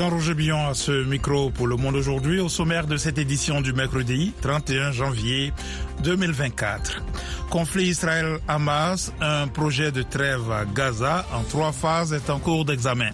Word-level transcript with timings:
Jean-Roger 0.00 0.32
Billon 0.32 0.66
à 0.66 0.72
ce 0.72 1.04
micro 1.04 1.50
pour 1.50 1.66
Le 1.66 1.76
Monde 1.76 1.94
aujourd'hui 1.94 2.40
au 2.40 2.48
sommaire 2.48 2.86
de 2.86 2.96
cette 2.96 3.18
édition 3.18 3.60
du 3.60 3.74
mercredi 3.74 4.32
31 4.40 4.92
janvier 4.92 5.52
2024. 6.02 7.02
Conflit 7.50 7.88
Israël-Hamas, 7.88 9.12
un 9.20 9.46
projet 9.48 9.92
de 9.92 10.00
trêve 10.00 10.50
à 10.50 10.64
Gaza 10.64 11.26
en 11.34 11.42
trois 11.42 11.72
phases 11.72 12.14
est 12.14 12.30
en 12.30 12.38
cours 12.38 12.64
d'examen. 12.64 13.10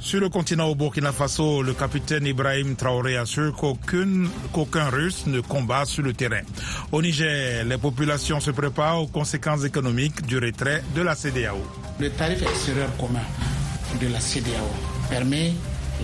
Sur 0.00 0.18
le 0.18 0.28
continent 0.28 0.66
au 0.66 0.74
Burkina 0.74 1.12
Faso, 1.12 1.62
le 1.62 1.74
capitaine 1.74 2.26
Ibrahim 2.26 2.74
Traoré 2.74 3.16
assure 3.16 3.54
qu'aucun 3.54 4.88
Russe 4.90 5.28
ne 5.28 5.38
combat 5.38 5.84
sur 5.84 6.02
le 6.02 6.12
terrain. 6.12 6.42
Au 6.90 7.02
Niger, 7.02 7.64
les 7.64 7.78
populations 7.78 8.40
se 8.40 8.50
préparent 8.50 9.00
aux 9.00 9.06
conséquences 9.06 9.62
économiques 9.62 10.26
du 10.26 10.38
retrait 10.38 10.82
de 10.92 11.02
la 11.02 11.14
CDAO. 11.14 11.62
Le 12.00 12.10
tarif 12.10 12.42
extérieur 12.42 12.88
commun 12.96 13.22
de 14.00 14.08
la 14.08 14.18
CDAO 14.18 14.66
permet 15.08 15.52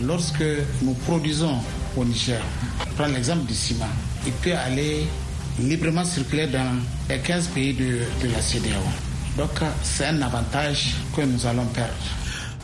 lorsque 0.01 0.45
nous 0.83 0.95
produisons 1.07 1.59
au 1.97 2.05
Niger, 2.05 2.41
prendre 2.97 3.15
l'exemple 3.15 3.45
du 3.47 3.55
ciment, 3.55 3.87
il 4.27 4.33
peut 4.33 4.55
aller 4.55 5.07
librement 5.61 6.05
circuler 6.05 6.47
dans 6.47 6.79
les 7.09 7.19
15 7.19 7.49
pays 7.49 7.75
de, 7.75 8.01
de 8.27 8.33
la 8.33 8.41
CDAO. 8.41 8.81
Donc 9.37 9.51
c'est 9.83 10.07
un 10.07 10.23
avantage 10.23 10.95
que 11.17 11.23
nous 11.23 11.47
allons 11.47 11.67
perdre. 11.67 11.93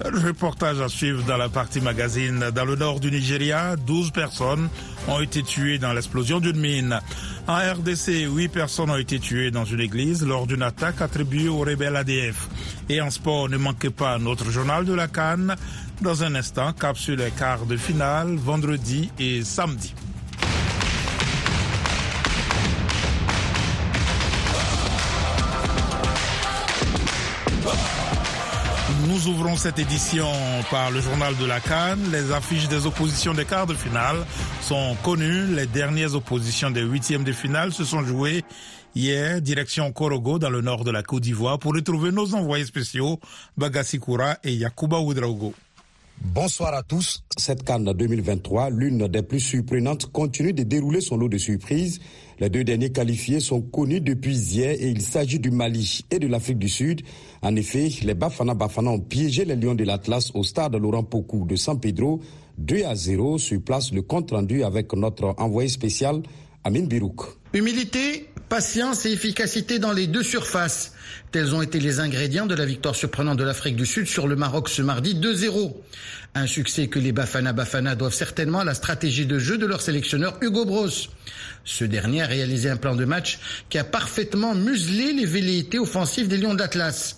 Reportage 0.04 0.80
à 0.80 0.88
suivre 0.88 1.24
dans 1.24 1.36
la 1.36 1.48
partie 1.48 1.80
magazine. 1.80 2.50
Dans 2.54 2.64
le 2.64 2.76
nord 2.76 3.00
du 3.00 3.10
Nigeria, 3.10 3.74
12 3.74 4.12
personnes 4.12 4.68
ont 5.08 5.20
été 5.20 5.42
tuées 5.42 5.78
dans 5.78 5.92
l'explosion 5.92 6.38
d'une 6.38 6.58
mine. 6.58 7.00
En 7.48 7.56
RDC, 7.56 8.28
8 8.30 8.48
personnes 8.48 8.90
ont 8.90 8.96
été 8.96 9.18
tuées 9.18 9.50
dans 9.50 9.64
une 9.64 9.80
église 9.80 10.24
lors 10.24 10.46
d'une 10.46 10.62
attaque 10.62 11.00
attribuée 11.00 11.48
au 11.48 11.58
rebelle 11.58 11.96
ADF. 11.96 12.48
Et 12.88 13.00
en 13.00 13.10
sport, 13.10 13.48
ne 13.48 13.56
manquez 13.56 13.90
pas 13.90 14.18
notre 14.18 14.50
journal 14.50 14.84
de 14.84 14.94
la 14.94 15.08
Cannes. 15.08 15.56
Dans 16.00 16.22
un 16.22 16.34
instant, 16.36 16.72
cap 16.72 16.96
sur 16.96 17.16
les 17.16 17.30
quarts 17.32 17.66
de 17.66 17.76
finale, 17.76 18.36
vendredi 18.36 19.10
et 19.18 19.42
samedi. 19.42 19.94
Nous 29.18 29.30
ouvrons 29.30 29.56
cette 29.56 29.80
édition 29.80 30.28
par 30.70 30.92
le 30.92 31.00
journal 31.00 31.36
de 31.38 31.44
la 31.44 31.58
Cannes. 31.58 32.12
Les 32.12 32.30
affiches 32.30 32.68
des 32.68 32.86
oppositions 32.86 33.34
des 33.34 33.44
quarts 33.44 33.66
de 33.66 33.74
finale 33.74 34.24
sont 34.62 34.96
connues. 35.02 35.44
Les 35.56 35.66
dernières 35.66 36.14
oppositions 36.14 36.70
des 36.70 36.82
huitièmes 36.82 37.24
de 37.24 37.32
finale 37.32 37.72
se 37.72 37.84
sont 37.84 38.04
jouées 38.04 38.44
hier, 38.94 39.42
direction 39.42 39.90
Korogo, 39.90 40.38
dans 40.38 40.50
le 40.50 40.60
nord 40.60 40.84
de 40.84 40.92
la 40.92 41.02
Côte 41.02 41.24
d'Ivoire, 41.24 41.58
pour 41.58 41.74
retrouver 41.74 42.12
nos 42.12 42.32
envoyés 42.36 42.64
spéciaux, 42.64 43.18
Bagasikura 43.56 44.36
et 44.44 44.52
Yakuba 44.52 45.00
Oudraogo. 45.00 45.52
Bonsoir 46.20 46.74
à 46.74 46.84
tous. 46.84 47.24
Cette 47.36 47.64
Cannes 47.64 47.92
2023, 47.92 48.70
l'une 48.70 49.08
des 49.08 49.22
plus 49.22 49.40
surprenantes, 49.40 50.06
continue 50.12 50.52
de 50.52 50.62
dérouler 50.62 51.00
son 51.00 51.16
lot 51.16 51.28
de 51.28 51.38
surprises. 51.38 51.98
Les 52.40 52.48
deux 52.48 52.62
derniers 52.62 52.90
qualifiés 52.92 53.40
sont 53.40 53.60
connus 53.60 54.00
depuis 54.00 54.36
hier 54.36 54.70
et 54.70 54.88
il 54.88 55.02
s'agit 55.02 55.40
du 55.40 55.50
Mali 55.50 56.04
et 56.10 56.20
de 56.20 56.28
l'Afrique 56.28 56.58
du 56.58 56.68
Sud. 56.68 57.02
En 57.42 57.56
effet, 57.56 57.88
les 58.02 58.14
Bafana 58.14 58.54
Bafana 58.54 58.90
ont 58.90 59.00
piégé 59.00 59.44
les 59.44 59.56
Lions 59.56 59.74
de 59.74 59.82
l'Atlas 59.82 60.30
au 60.34 60.44
stade 60.44 60.76
Laurent 60.76 61.02
Pocou 61.02 61.46
de 61.46 61.56
San 61.56 61.80
Pedro. 61.80 62.20
2 62.58 62.84
à 62.84 62.94
0 62.94 63.38
sur 63.38 63.60
place 63.62 63.92
le 63.92 64.02
compte 64.02 64.30
rendu 64.30 64.62
avec 64.62 64.92
notre 64.92 65.34
envoyé 65.38 65.68
spécial 65.68 66.22
Amin 66.62 66.84
Birouk. 66.84 67.22
Humilité, 67.54 68.28
patience 68.48 69.06
et 69.06 69.12
efficacité 69.12 69.78
dans 69.78 69.92
les 69.92 70.06
deux 70.06 70.22
surfaces. 70.22 70.92
Tels 71.32 71.54
ont 71.54 71.62
été 71.62 71.80
les 71.80 72.00
ingrédients 72.00 72.46
de 72.46 72.54
la 72.54 72.64
victoire 72.64 72.94
surprenante 72.94 73.38
de 73.38 73.44
l'Afrique 73.44 73.76
du 73.76 73.86
Sud 73.86 74.06
sur 74.06 74.26
le 74.26 74.36
Maroc 74.36 74.68
ce 74.68 74.82
mardi 74.82 75.14
2-0. 75.14 75.74
Un 76.34 76.46
succès 76.46 76.88
que 76.88 76.98
les 76.98 77.12
Bafana 77.12 77.52
Bafana 77.52 77.94
doivent 77.94 78.14
certainement 78.14 78.60
à 78.60 78.64
la 78.64 78.74
stratégie 78.74 79.26
de 79.26 79.38
jeu 79.38 79.58
de 79.58 79.66
leur 79.66 79.80
sélectionneur 79.80 80.38
Hugo 80.40 80.64
Bros. 80.64 80.88
Ce 81.64 81.84
dernier 81.84 82.22
a 82.22 82.26
réalisé 82.26 82.70
un 82.70 82.76
plan 82.76 82.96
de 82.96 83.04
match 83.04 83.38
qui 83.68 83.78
a 83.78 83.84
parfaitement 83.84 84.54
muselé 84.54 85.12
les 85.12 85.26
velléités 85.26 85.78
offensives 85.78 86.28
des 86.28 86.38
Lions 86.38 86.54
d'Atlas. 86.54 87.16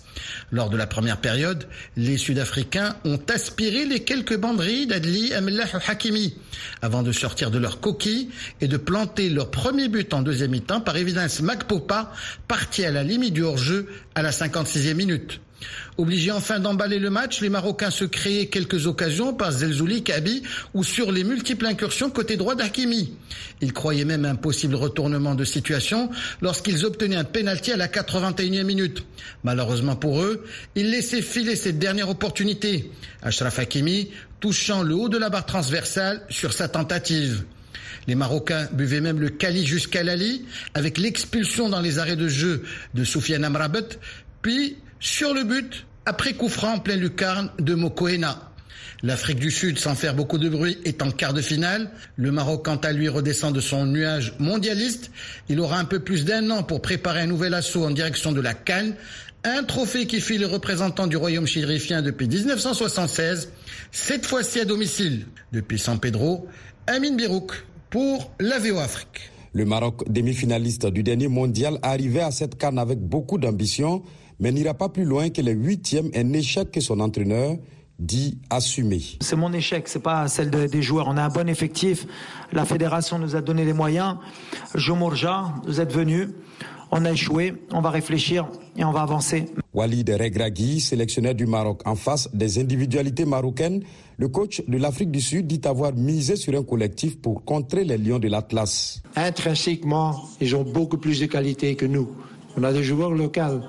Lors 0.51 0.69
de 0.69 0.77
la 0.77 0.87
première 0.87 1.17
période, 1.17 1.65
les 1.95 2.17
Sud-Africains 2.17 2.95
ont 3.05 3.19
aspiré 3.33 3.85
les 3.85 4.01
quelques 4.03 4.37
banderies 4.37 4.87
d'Adli 4.87 5.33
Amellah 5.33 5.67
Hakimi 5.87 6.35
avant 6.81 7.03
de 7.03 7.11
sortir 7.11 7.51
de 7.51 7.57
leur 7.57 7.79
coquille 7.79 8.29
et 8.59 8.67
de 8.67 8.77
planter 8.77 9.29
leur 9.29 9.51
premier 9.51 9.87
but 9.87 10.13
en 10.13 10.21
deuxième 10.21 10.51
mi-temps 10.51 10.81
par 10.81 10.97
évidence 10.97 11.41
Macpopa, 11.41 12.11
parti 12.47 12.83
à 12.83 12.91
la 12.91 13.03
limite 13.03 13.33
du 13.33 13.43
hors-jeu 13.43 13.80
à 14.15 14.21
la 14.21 14.31
56e 14.31 14.93
minute. 14.93 15.39
Obligés 15.97 16.31
enfin 16.31 16.59
d'emballer 16.59 16.99
le 16.99 17.09
match, 17.09 17.41
les 17.41 17.49
Marocains 17.49 17.91
se 17.91 18.05
créaient 18.05 18.47
quelques 18.47 18.87
occasions 18.87 19.33
par 19.33 19.51
Zelzouli, 19.51 20.03
Kabi 20.03 20.43
ou 20.73 20.83
sur 20.83 21.11
les 21.11 21.23
multiples 21.23 21.65
incursions 21.65 22.09
côté 22.09 22.37
droit 22.37 22.55
d'Hakimi. 22.55 23.13
Ils 23.61 23.73
croyaient 23.73 24.05
même 24.05 24.25
un 24.25 24.35
possible 24.35 24.75
retournement 24.75 25.35
de 25.35 25.43
situation 25.43 26.09
lorsqu'ils 26.41 26.85
obtenaient 26.85 27.15
un 27.17 27.23
pénalty 27.23 27.71
à 27.71 27.77
la 27.77 27.87
81e 27.87 28.63
minute. 28.63 29.03
Malheureusement 29.43 29.95
pour 29.95 30.21
eux, 30.21 30.43
ils 30.75 30.89
laissaient 30.89 31.21
filer 31.21 31.55
cette 31.55 31.79
dernière 31.79 32.09
opportunité. 32.09 32.91
Ashraf 33.21 33.59
Hakimi 33.59 34.09
touchant 34.39 34.81
le 34.81 34.95
haut 34.95 35.09
de 35.09 35.19
la 35.19 35.29
barre 35.29 35.45
transversale 35.45 36.25
sur 36.29 36.51
sa 36.51 36.67
tentative. 36.67 37.43
Les 38.07 38.15
Marocains 38.15 38.67
buvaient 38.73 39.01
même 39.01 39.19
le 39.19 39.29
Kali 39.29 39.65
jusqu'à 39.65 40.03
Lali 40.03 40.45
avec 40.73 40.97
l'expulsion 40.97 41.69
dans 41.69 41.81
les 41.81 41.99
arrêts 41.99 42.15
de 42.15 42.27
jeu 42.27 42.63
de 42.93 43.03
Soufiane 43.03 43.43
Amrabat, 43.43 43.97
puis 44.41 44.77
sur 44.99 45.33
le 45.33 45.43
but, 45.43 45.85
après 46.05 46.33
coup 46.33 46.49
franc 46.49 46.75
en 46.75 46.79
plein 46.79 46.95
lucarne 46.95 47.51
de 47.59 47.73
Mokoena. 47.73 48.51
L'Afrique 49.03 49.39
du 49.39 49.49
Sud, 49.49 49.79
sans 49.79 49.95
faire 49.95 50.13
beaucoup 50.13 50.37
de 50.37 50.47
bruit, 50.47 50.77
est 50.85 51.01
en 51.01 51.09
quart 51.09 51.33
de 51.33 51.41
finale. 51.41 51.89
Le 52.17 52.31
Maroc, 52.31 52.65
quant 52.65 52.75
à 52.77 52.91
lui, 52.91 53.09
redescend 53.09 53.53
de 53.53 53.59
son 53.59 53.87
nuage 53.87 54.33
mondialiste. 54.37 55.09
Il 55.49 55.59
aura 55.59 55.79
un 55.79 55.85
peu 55.85 55.99
plus 55.99 56.23
d'un 56.23 56.51
an 56.51 56.61
pour 56.61 56.83
préparer 56.83 57.21
un 57.21 57.27
nouvel 57.27 57.55
assaut 57.55 57.83
en 57.83 57.89
direction 57.89 58.31
de 58.31 58.41
la 58.41 58.53
Cannes. 58.53 58.93
Un 59.43 59.63
trophée 59.63 60.05
qui 60.05 60.21
fit 60.21 60.37
le 60.37 60.45
représentant 60.45 61.07
du 61.07 61.17
royaume 61.17 61.47
chérifien 61.47 62.03
depuis 62.03 62.27
1976, 62.27 63.49
cette 63.91 64.27
fois-ci 64.27 64.59
à 64.59 64.65
domicile. 64.65 65.25
Depuis 65.51 65.79
San 65.79 65.99
Pedro, 65.99 66.47
Amin 66.85 67.15
Birouk 67.15 67.53
pour 67.91 68.31
l'AVO 68.39 68.79
Afrique. 68.79 69.29
Le 69.53 69.65
Maroc, 69.65 70.09
demi-finaliste 70.09 70.87
du 70.87 71.03
dernier 71.03 71.27
mondial, 71.27 71.77
arrivait 71.83 72.21
à 72.21 72.31
cette 72.31 72.57
canne 72.57 72.79
avec 72.79 72.99
beaucoup 72.99 73.37
d'ambition 73.37 74.01
mais 74.41 74.51
n'ira 74.51 74.73
pas 74.73 74.89
plus 74.89 75.05
loin 75.05 75.29
que 75.29 75.41
le 75.41 75.51
huitième, 75.51 76.09
un 76.15 76.33
échec 76.33 76.71
que 76.71 76.81
son 76.81 76.99
entraîneur 76.99 77.57
dit 77.99 78.39
assumer. 78.49 79.01
C'est 79.21 79.35
mon 79.35 79.53
échec, 79.53 79.87
c'est 79.87 79.99
pas 79.99 80.27
celle 80.27 80.49
des 80.49 80.81
joueurs. 80.81 81.07
On 81.07 81.15
a 81.15 81.21
un 81.21 81.29
bon 81.29 81.47
effectif. 81.47 82.07
La 82.51 82.65
fédération 82.65 83.19
nous 83.19 83.35
a 83.35 83.41
donné 83.41 83.63
les 83.63 83.73
moyens. 83.73 84.17
Jomorja, 84.73 85.53
vous 85.67 85.79
êtes 85.79 85.93
venu. 85.93 86.29
On 86.91 87.05
a 87.05 87.11
échoué. 87.11 87.53
On 87.71 87.81
va 87.81 87.89
réfléchir 87.89 88.47
et 88.77 88.83
on 88.83 88.91
va 88.91 89.01
avancer. 89.01 89.45
Walid 89.73 90.09
Regragui, 90.09 90.81
sélectionneur 90.81 91.33
du 91.33 91.45
Maroc, 91.45 91.81
en 91.85 91.95
face 91.95 92.29
des 92.33 92.59
individualités 92.59 93.23
marocaines, 93.23 93.83
le 94.17 94.27
coach 94.27 94.61
de 94.67 94.77
l'Afrique 94.77 95.09
du 95.09 95.21
Sud 95.21 95.47
dit 95.47 95.61
avoir 95.63 95.93
misé 95.93 96.35
sur 96.35 96.53
un 96.59 96.63
collectif 96.63 97.19
pour 97.21 97.45
contrer 97.45 97.85
les 97.85 97.97
Lions 97.97 98.19
de 98.19 98.27
l'Atlas. 98.27 99.01
Intrinsèquement, 99.15 100.21
ils 100.41 100.55
ont 100.55 100.63
beaucoup 100.63 100.97
plus 100.97 101.21
de 101.21 101.25
qualité 101.27 101.75
que 101.75 101.85
nous. 101.85 102.09
On 102.57 102.63
a 102.63 102.73
des 102.73 102.83
joueurs 102.83 103.11
locaux. 103.11 103.61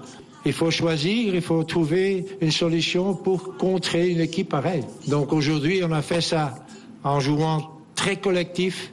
Il 0.44 0.52
faut 0.52 0.72
choisir, 0.72 1.34
il 1.36 1.40
faut 1.40 1.62
trouver 1.62 2.26
une 2.40 2.50
solution 2.50 3.14
pour 3.14 3.56
contrer 3.56 4.10
une 4.10 4.20
équipe 4.20 4.48
pareille. 4.48 4.84
Donc 5.06 5.32
aujourd'hui, 5.32 5.82
on 5.84 5.92
a 5.92 6.02
fait 6.02 6.20
ça 6.20 6.56
en 7.04 7.20
jouant 7.20 7.70
très 7.94 8.16
collectif, 8.16 8.92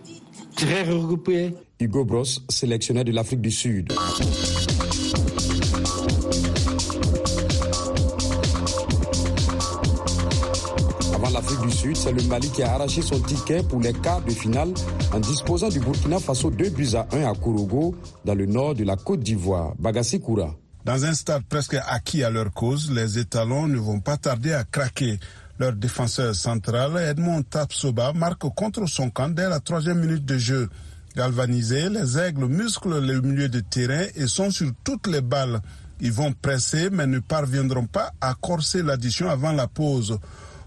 très 0.55 0.83
regroupé. 0.83 1.53
Hugo 1.81 2.03
Bros, 2.03 2.25
sélectionneur 2.49 3.05
de 3.05 3.13
l'Afrique 3.13 3.39
du 3.39 3.51
Sud. 3.51 3.93
Avant 11.15 11.29
l'Afrique 11.29 11.61
du 11.61 11.71
Sud, 11.71 11.95
c'est 11.95 12.11
le 12.11 12.21
Mali 12.23 12.49
qui 12.49 12.63
a 12.63 12.73
arraché 12.73 13.01
son 13.01 13.21
ticket 13.21 13.63
pour 13.63 13.79
les 13.79 13.93
quarts 13.93 14.21
de 14.21 14.31
finale 14.31 14.73
en 15.13 15.21
disposant 15.21 15.69
du 15.69 15.79
Burkina 15.79 16.19
Faso 16.19 16.51
2 16.51 16.69
buts 16.69 16.95
à 16.95 17.07
1 17.15 17.23
à 17.23 17.33
Kourogo, 17.33 17.95
dans 18.25 18.35
le 18.35 18.45
nord 18.45 18.75
de 18.75 18.83
la 18.83 18.97
Côte 18.97 19.21
d'Ivoire. 19.21 19.73
Bagassi 19.79 20.19
Koura. 20.19 20.53
Dans 20.83 21.05
un 21.05 21.13
stade 21.13 21.43
presque 21.47 21.77
acquis 21.87 22.25
à 22.25 22.29
leur 22.29 22.51
cause, 22.51 22.91
les 22.91 23.19
étalons 23.19 23.69
ne 23.69 23.77
vont 23.77 24.01
pas 24.01 24.17
tarder 24.17 24.51
à 24.51 24.65
craquer. 24.65 25.17
Leur 25.59 25.71
défenseur 25.71 26.35
central, 26.35 26.97
Edmond 26.97 27.43
Tapsoba, 27.43 28.11
marque 28.11 28.47
contre 28.53 28.85
son 28.85 29.09
camp 29.09 29.29
dès 29.29 29.47
la 29.47 29.61
troisième 29.61 29.99
minute 29.99 30.25
de 30.25 30.37
jeu. 30.37 30.69
Galvanisés, 31.15 31.89
les 31.89 32.17
aigles 32.17 32.45
musclent 32.45 32.99
le 32.99 33.21
milieu 33.21 33.49
de 33.49 33.59
terrain 33.59 34.05
et 34.15 34.27
sont 34.27 34.51
sur 34.51 34.71
toutes 34.83 35.07
les 35.07 35.21
balles. 35.21 35.61
Ils 36.01 36.11
vont 36.11 36.33
presser 36.33 36.89
mais 36.89 37.07
ne 37.07 37.19
parviendront 37.19 37.87
pas 37.87 38.11
à 38.21 38.35
corser 38.35 38.83
l'addition 38.83 39.29
avant 39.29 39.51
la 39.51 39.67
pause. 39.67 40.17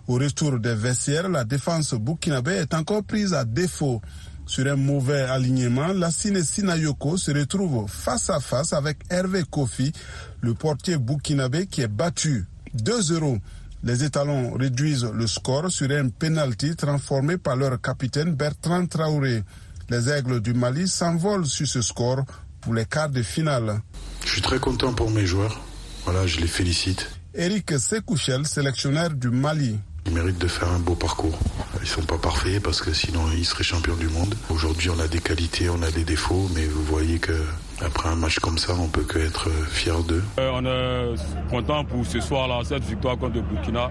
Au 0.09 0.15
retour 0.15 0.59
des 0.59 0.75
vestiaires, 0.75 1.29
la 1.29 1.44
défense 1.44 1.94
burkinabé 1.94 2.53
est 2.53 2.75
encore 2.75 3.05
prise 3.05 3.33
à 3.33 3.44
défaut. 3.44 4.03
Sur 4.44 4.67
un 4.67 4.77
mauvais 4.77 5.23
alignement, 5.23 5.89
Lassine 5.89 6.43
Sinayoko 6.43 7.17
se 7.17 7.31
retrouve 7.31 7.89
face 7.89 8.29
à 8.29 8.41
face 8.41 8.73
avec 8.73 8.99
Hervé 9.09 9.44
Kofi, 9.49 9.93
le 10.41 10.55
portier 10.55 10.99
burkinabé 10.99 11.67
qui 11.67 11.83
est 11.83 11.89
battu 11.89 12.44
2-0. 12.77 13.39
Les 13.85 14.05
étalons 14.05 14.53
réduisent 14.53 15.11
le 15.12 15.27
score 15.27 15.71
sur 15.71 15.91
un 15.91 16.09
penalty 16.09 16.77
transformé 16.77 17.39
par 17.39 17.56
leur 17.56 17.81
capitaine 17.81 18.35
Bertrand 18.35 18.87
Traoré. 18.87 19.44
Les 19.93 20.09
aigles 20.09 20.41
du 20.41 20.55
Mali 20.55 20.89
s'envolent 20.89 21.44
sur 21.44 21.67
ce 21.69 21.83
score 21.83 22.25
pour 22.62 22.73
les 22.73 22.87
quarts 22.87 23.11
de 23.11 23.23
finale. 23.23 23.83
Je 24.25 24.31
suis 24.31 24.41
très 24.41 24.59
content 24.59 24.94
pour 24.94 25.11
mes 25.11 25.27
joueurs. 25.27 25.61
Voilà, 26.06 26.27
je 26.27 26.41
les 26.41 26.47
félicite. 26.47 27.11
Eric 27.35 27.79
Sekouchel, 27.79 28.47
sélectionneur 28.47 29.11
du 29.11 29.29
Mali. 29.29 29.79
Ils 30.06 30.15
méritent 30.15 30.39
de 30.39 30.49
faire 30.49 30.71
un 30.71 30.79
beau 30.79 30.94
parcours. 30.94 31.39
Ils 31.83 31.87
sont 31.87 32.00
pas 32.05 32.17
parfaits 32.17 32.62
parce 32.62 32.81
que 32.81 32.94
sinon 32.94 33.21
ils 33.37 33.44
seraient 33.44 33.65
champions 33.65 33.97
du 33.97 34.09
monde. 34.09 34.35
Aujourd'hui, 34.49 34.89
on 34.89 34.99
a 34.99 35.09
des 35.09 35.21
qualités, 35.21 35.69
on 35.69 35.83
a 35.83 35.91
des 35.91 36.05
défauts, 36.05 36.49
mais 36.55 36.65
vous 36.65 36.85
voyez 36.85 37.19
que 37.19 37.39
après 37.83 38.09
un 38.09 38.17
match 38.17 38.39
comme 38.39 38.56
ça, 38.56 38.73
on 38.75 38.89
peut 38.89 39.05
que 39.05 39.19
être 39.19 39.50
fier 39.69 40.03
d'eux. 40.05 40.25
Euh, 40.41 40.53
on 40.55 40.65
est 40.65 41.50
content 41.50 41.85
pour 41.85 42.06
ce 42.06 42.19
soir-là, 42.19 42.62
cette 42.65 42.85
victoire 42.85 43.19
contre 43.19 43.35
le 43.35 43.43
Burkina. 43.43 43.91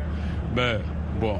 Mais 0.55 0.79
bon, 1.19 1.37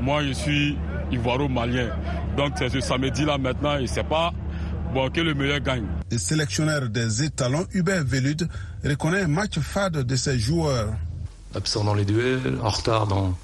moi 0.00 0.24
je 0.24 0.32
suis 0.32 0.78
ivoiro-malien. 1.12 1.88
Donc 2.36 2.52
c'est 2.56 2.68
ce 2.68 2.80
samedi-là 2.80 3.38
maintenant 3.38 3.78
et 3.78 3.86
c'est 3.86 4.04
pas 4.04 4.32
bon 4.94 5.10
que 5.10 5.20
le 5.20 5.34
meilleur 5.34 5.60
gagne. 5.60 5.86
Le 6.10 6.18
sélectionneur 6.18 6.88
des 6.88 7.22
étalons, 7.24 7.66
Hubert 7.72 8.04
Velud, 8.04 8.48
reconnaît 8.84 9.22
un 9.22 9.28
match 9.28 9.58
fade 9.58 10.04
de 10.04 10.16
ses 10.16 10.38
joueurs. 10.38 10.92
Absent 11.54 11.84
dans 11.84 11.94
les 11.94 12.04
duels, 12.04 12.58
en 12.62 12.68
retard 12.68 13.06
dans 13.06 13.34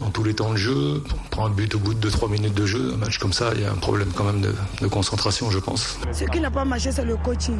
dans 0.00 0.10
tous 0.10 0.24
les 0.24 0.34
temps 0.34 0.52
de 0.52 0.56
jeu. 0.56 1.02
On 1.12 1.28
prend 1.30 1.46
un 1.46 1.50
but 1.50 1.74
au 1.74 1.78
bout 1.78 1.94
de 1.94 2.08
2-3 2.08 2.30
minutes 2.30 2.54
de 2.54 2.66
jeu. 2.66 2.92
Un 2.94 2.96
match 2.96 3.18
comme 3.18 3.32
ça, 3.32 3.50
il 3.54 3.62
y 3.62 3.64
a 3.64 3.72
un 3.72 3.76
problème 3.76 4.08
quand 4.14 4.24
même 4.24 4.40
de, 4.40 4.86
concentration, 4.88 5.50
je 5.50 5.58
pense. 5.58 5.98
Ce 6.12 6.24
qui 6.24 6.40
n'a 6.40 6.50
pas 6.50 6.64
marché, 6.64 6.92
c'est 6.92 7.04
le 7.04 7.16
coaching. 7.16 7.58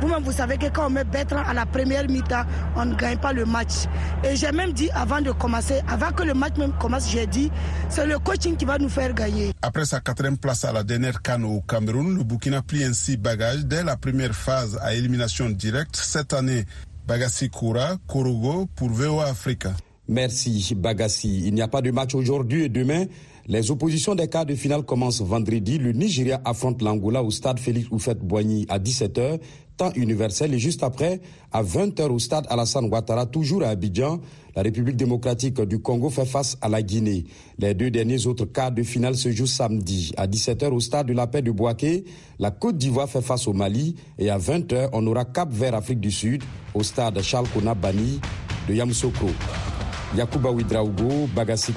Vous-même, 0.00 0.22
vous 0.22 0.32
savez 0.32 0.58
que 0.58 0.66
quand 0.66 0.86
on 0.86 0.90
met 0.90 1.04
Bertrand 1.04 1.42
à 1.46 1.54
la 1.54 1.66
première 1.66 2.08
mi-temps, 2.08 2.44
on 2.76 2.86
ne 2.86 2.94
gagne 2.94 3.18
pas 3.18 3.32
le 3.32 3.44
match. 3.44 3.86
Et 4.24 4.36
j'ai 4.36 4.52
même 4.52 4.72
dit 4.72 4.90
avant 4.90 5.20
de 5.20 5.30
commencer, 5.32 5.80
avant 5.88 6.10
que 6.10 6.22
le 6.22 6.34
match 6.34 6.56
même 6.56 6.72
commence, 6.80 7.10
j'ai 7.10 7.26
dit, 7.26 7.50
c'est 7.88 8.06
le 8.06 8.18
coaching 8.18 8.56
qui 8.56 8.64
va 8.64 8.78
nous 8.78 8.88
faire 8.88 9.14
gagner. 9.14 9.52
Après 9.62 9.84
sa 9.84 10.00
quatrième 10.00 10.38
place 10.38 10.64
à 10.64 10.72
la 10.72 10.82
dernière 10.82 11.22
canne 11.22 11.44
au 11.44 11.60
Cameroun, 11.60 12.16
le 12.16 12.24
Burkina 12.24 12.62
plie 12.62 12.84
ainsi 12.84 13.16
bagage 13.16 13.64
dès 13.66 13.82
la 13.82 13.96
première 13.96 14.34
phase 14.34 14.78
à 14.82 14.94
élimination 14.94 15.48
directe 15.50 15.96
cette 15.96 16.32
année. 16.32 16.64
Bagassi 17.06 17.50
Koura, 17.50 17.96
Korogo 18.08 18.66
pour 18.74 18.88
VOA 18.88 19.26
Africa. 19.26 19.72
Merci 20.08 20.74
Bagassi. 20.74 21.44
Il 21.46 21.54
n'y 21.54 21.62
a 21.62 21.68
pas 21.68 21.80
de 21.80 21.90
match 21.90 22.14
aujourd'hui 22.14 22.64
et 22.64 22.68
demain. 22.68 23.06
Les 23.46 23.70
oppositions 23.70 24.14
des 24.14 24.28
quarts 24.28 24.46
de 24.46 24.54
finale 24.54 24.82
commencent 24.82 25.20
vendredi. 25.22 25.78
Le 25.78 25.92
Nigeria 25.92 26.40
affronte 26.44 26.82
l'Angola 26.82 27.22
au 27.22 27.30
stade 27.30 27.58
Félix 27.58 27.88
Oufette-Boigny 27.90 28.66
à 28.68 28.78
17h, 28.78 29.38
temps 29.76 29.92
universel. 29.96 30.54
Et 30.54 30.58
juste 30.58 30.82
après, 30.82 31.20
à 31.52 31.62
20h 31.62 32.08
au 32.08 32.18
stade 32.18 32.46
Alassane 32.48 32.86
Ouattara, 32.86 33.26
toujours 33.26 33.62
à 33.62 33.68
Abidjan, 33.68 34.20
la 34.56 34.62
République 34.62 34.96
démocratique 34.96 35.60
du 35.62 35.78
Congo 35.80 36.08
fait 36.10 36.24
face 36.24 36.56
à 36.62 36.68
la 36.68 36.82
Guinée. 36.82 37.24
Les 37.58 37.74
deux 37.74 37.90
derniers 37.90 38.26
autres 38.26 38.46
quarts 38.46 38.72
de 38.72 38.82
finale 38.82 39.14
se 39.16 39.30
jouent 39.30 39.46
samedi. 39.46 40.12
À 40.16 40.26
17h 40.26 40.70
au 40.70 40.80
stade 40.80 41.06
de 41.06 41.12
la 41.12 41.26
paix 41.26 41.42
de 41.42 41.50
Boaké, 41.50 42.04
la 42.38 42.50
Côte 42.50 42.76
d'Ivoire 42.78 43.08
fait 43.10 43.22
face 43.22 43.46
au 43.46 43.52
Mali. 43.52 43.96
Et 44.18 44.30
à 44.30 44.38
20h, 44.38 44.90
on 44.92 45.06
aura 45.06 45.24
Cap 45.24 45.50
Vert 45.52 45.74
Afrique 45.74 46.00
du 46.00 46.10
Sud 46.10 46.42
au 46.74 46.82
stade 46.82 47.20
Charles 47.22 47.48
Kona 47.52 47.74
Bani 47.74 48.20
de 48.68 48.74
Yamoussoukro. 48.74 49.28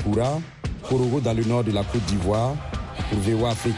Koura, 0.04 0.40
Korogo 0.88 1.20
dans 1.20 1.34
le 1.34 1.44
nord 1.44 1.64
de 1.64 1.72
la 1.72 1.84
Côte 1.84 2.04
d'Ivoire, 2.06 2.56
VOA 3.12 3.52
Afrique. 3.52 3.76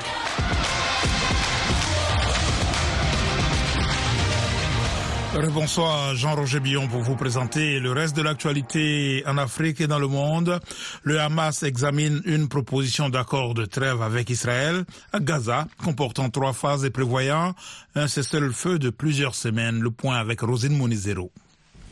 Bonsoir, 5.53 6.15
Jean-Roger 6.15 6.59
Billon 6.59 6.88
pour 6.89 7.01
vous 7.01 7.15
présenter 7.15 7.79
le 7.79 7.91
reste 7.94 8.15
de 8.15 8.21
l'actualité 8.21 9.23
en 9.25 9.38
Afrique 9.38 9.79
et 9.79 9.88
dans 9.88 10.00
le 10.00 10.07
monde. 10.07 10.59
Le 11.03 11.19
Hamas 11.19 11.63
examine 11.63 12.21
une 12.25 12.50
proposition 12.50 13.07
d'accord 13.07 13.53
de 13.53 13.65
trêve 13.65 14.01
avec 14.01 14.29
Israël 14.29 14.83
à 15.13 15.19
Gaza, 15.19 15.67
comportant 15.83 16.29
trois 16.29 16.51
phases 16.53 16.83
et 16.83 16.89
prévoyant 16.89 17.53
un 17.95 18.07
cessez-le-feu 18.07 18.79
de 18.79 18.89
plusieurs 18.89 19.35
semaines. 19.35 19.79
Le 19.79 19.91
point 19.91 20.17
avec 20.17 20.41
Rosine 20.41 20.75
Monizero. 20.75 21.31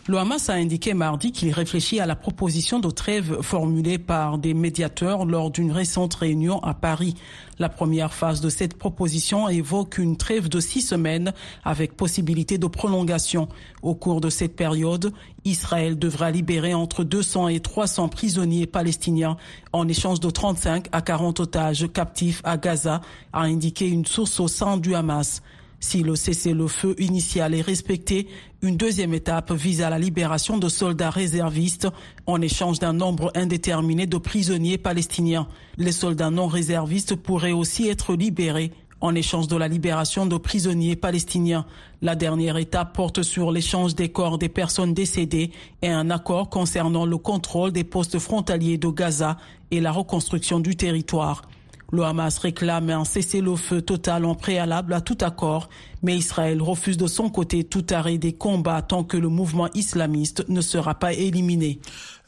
Le 0.09 0.17
Hamas 0.17 0.49
a 0.49 0.53
indiqué 0.53 0.93
mardi 0.93 1.33
qu'il 1.33 1.51
réfléchit 1.51 1.99
à 1.99 2.05
la 2.05 2.15
proposition 2.15 2.79
de 2.79 2.89
trêve 2.89 3.41
formulée 3.41 3.97
par 3.97 4.37
des 4.37 4.53
médiateurs 4.53 5.25
lors 5.25 5.51
d'une 5.51 5.73
récente 5.73 6.13
réunion 6.13 6.63
à 6.63 6.73
Paris. 6.73 7.15
La 7.59 7.67
première 7.67 8.13
phase 8.13 8.39
de 8.39 8.47
cette 8.47 8.77
proposition 8.77 9.49
évoque 9.49 9.97
une 9.97 10.15
trêve 10.15 10.47
de 10.47 10.61
six 10.61 10.79
semaines 10.79 11.33
avec 11.65 11.97
possibilité 11.97 12.57
de 12.57 12.67
prolongation. 12.67 13.49
Au 13.81 13.95
cours 13.95 14.21
de 14.21 14.29
cette 14.29 14.55
période, 14.55 15.11
Israël 15.43 15.99
devra 15.99 16.31
libérer 16.31 16.73
entre 16.73 17.03
200 17.03 17.49
et 17.49 17.59
300 17.59 18.07
prisonniers 18.07 18.65
palestiniens 18.65 19.35
en 19.73 19.89
échange 19.89 20.21
de 20.21 20.29
35 20.29 20.87
à 20.93 21.01
40 21.01 21.41
otages 21.41 21.85
captifs 21.91 22.41
à 22.45 22.55
Gaza, 22.55 23.01
a 23.33 23.41
indiqué 23.41 23.89
une 23.89 24.05
source 24.05 24.39
au 24.39 24.47
sein 24.47 24.77
du 24.77 24.95
Hamas. 24.95 25.41
Si 25.79 26.01
le 26.01 26.15
cessez-le-feu 26.15 26.95
initial 26.97 27.53
est 27.53 27.61
respecté, 27.61 28.27
une 28.63 28.77
deuxième 28.77 29.13
étape 29.13 29.51
vise 29.51 29.81
à 29.81 29.91
la 29.91 29.99
libération 29.99 30.57
de 30.57 30.69
soldats 30.69 31.11
réservistes 31.11 31.87
en 32.25 32.41
échange 32.41 32.79
d'un 32.79 32.93
nombre 32.93 33.31
indéterminé 33.35 34.07
de 34.07 34.17
prisonniers 34.17 34.79
palestiniens. 34.79 35.47
Les 35.77 35.91
soldats 35.91 36.31
non 36.31 36.47
réservistes 36.47 37.15
pourraient 37.15 37.51
aussi 37.51 37.87
être 37.87 38.15
libérés 38.15 38.71
en 39.01 39.13
échange 39.13 39.47
de 39.47 39.55
la 39.55 39.67
libération 39.67 40.25
de 40.25 40.37
prisonniers 40.37 40.95
palestiniens. 40.95 41.67
La 42.01 42.15
dernière 42.15 42.57
étape 42.57 42.95
porte 42.95 43.21
sur 43.21 43.51
l'échange 43.51 43.93
des 43.93 44.09
corps 44.09 44.39
des 44.39 44.49
personnes 44.49 44.95
décédées 44.95 45.51
et 45.83 45.89
un 45.89 46.09
accord 46.09 46.49
concernant 46.49 47.05
le 47.05 47.17
contrôle 47.17 47.71
des 47.71 47.83
postes 47.83 48.17
frontaliers 48.17 48.79
de 48.79 48.89
Gaza 48.89 49.37
et 49.69 49.79
la 49.79 49.91
reconstruction 49.91 50.59
du 50.59 50.75
territoire. 50.75 51.43
Le 51.91 52.03
Hamas 52.03 52.37
réclame 52.39 52.89
un 52.89 53.05
cessez-le-feu 53.05 53.81
total 53.81 54.25
en 54.25 54.35
préalable 54.35 54.93
à 54.93 54.99
tout 54.99 55.17
accord, 55.21 55.69
mais 56.03 56.17
Israël 56.17 56.61
refuse 56.61 56.97
de 56.97 57.07
son 57.07 57.29
côté 57.29 57.63
tout 57.63 57.85
arrêt 57.91 58.17
des 58.17 58.33
combats 58.33 58.81
tant 58.81 59.05
que 59.05 59.15
le 59.15 59.29
mouvement 59.29 59.69
islamiste 59.73 60.43
ne 60.49 60.59
sera 60.59 60.95
pas 60.95 61.13
éliminé. 61.13 61.79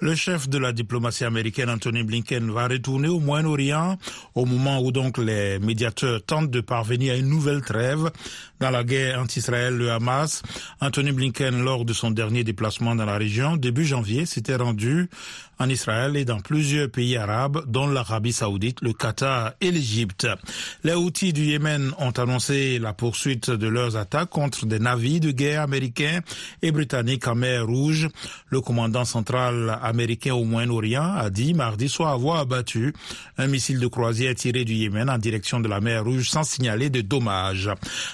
Le 0.01 0.15
chef 0.15 0.47
de 0.47 0.57
la 0.57 0.71
diplomatie 0.71 1.25
américaine, 1.25 1.69
Anthony 1.69 2.03
Blinken, 2.03 2.49
va 2.51 2.69
retourner 2.69 3.09
au 3.09 3.19
Moyen-Orient 3.19 3.97
au 4.33 4.45
moment 4.45 4.79
où 4.81 4.93
donc 4.93 5.17
les 5.17 5.59
médiateurs 5.59 6.23
tentent 6.25 6.49
de 6.49 6.61
parvenir 6.61 7.15
à 7.15 7.17
une 7.17 7.27
nouvelle 7.27 7.61
trêve 7.61 8.09
dans 8.61 8.69
la 8.69 8.85
guerre 8.85 9.19
anti-Israël, 9.19 9.75
le 9.75 9.91
Hamas. 9.91 10.41
Anthony 10.79 11.11
Blinken, 11.11 11.63
lors 11.63 11.83
de 11.83 11.91
son 11.91 12.11
dernier 12.11 12.45
déplacement 12.45 12.95
dans 12.95 13.05
la 13.05 13.17
région, 13.17 13.57
début 13.57 13.85
janvier, 13.85 14.25
s'était 14.25 14.55
rendu 14.55 15.09
en 15.59 15.67
Israël 15.67 16.15
et 16.15 16.23
dans 16.23 16.39
plusieurs 16.39 16.89
pays 16.89 17.17
arabes, 17.17 17.65
dont 17.67 17.87
l'Arabie 17.87 18.31
saoudite, 18.31 18.81
le 18.81 18.93
Qatar 18.93 19.51
et 19.59 19.71
l'Égypte. 19.71 20.27
Les 20.83 20.93
outils 20.93 21.33
du 21.33 21.43
Yémen 21.43 21.91
ont 21.97 22.11
annoncé 22.11 22.79
la 22.79 22.93
poursuite 22.93 23.49
de 23.49 23.67
leurs 23.67 23.97
attaques 23.97 24.29
contre 24.29 24.65
des 24.65 24.79
navires 24.79 25.19
de 25.19 25.31
guerre 25.31 25.63
américains 25.63 26.21
et 26.61 26.71
britanniques 26.71 27.27
en 27.27 27.35
mer 27.35 27.65
Rouge. 27.65 28.07
Le 28.49 28.61
commandant 28.61 29.03
central 29.03 29.77
américain 29.89 30.33
au 30.33 30.43
Moyen-Orient 30.43 31.13
a 31.15 31.29
dit 31.29 31.53
mardi 31.53 31.89
soir 31.89 32.13
avoir 32.13 32.39
abattu 32.39 32.93
un 33.37 33.47
missile 33.47 33.79
de 33.79 33.87
croisière 33.87 34.35
tiré 34.35 34.63
du 34.63 34.73
Yémen 34.73 35.09
en 35.09 35.17
direction 35.17 35.59
de 35.59 35.67
la 35.67 35.81
mer 35.81 36.03
Rouge 36.03 36.29
sans 36.29 36.43
signaler 36.43 36.89
de 36.89 37.01
dommages. 37.01 37.69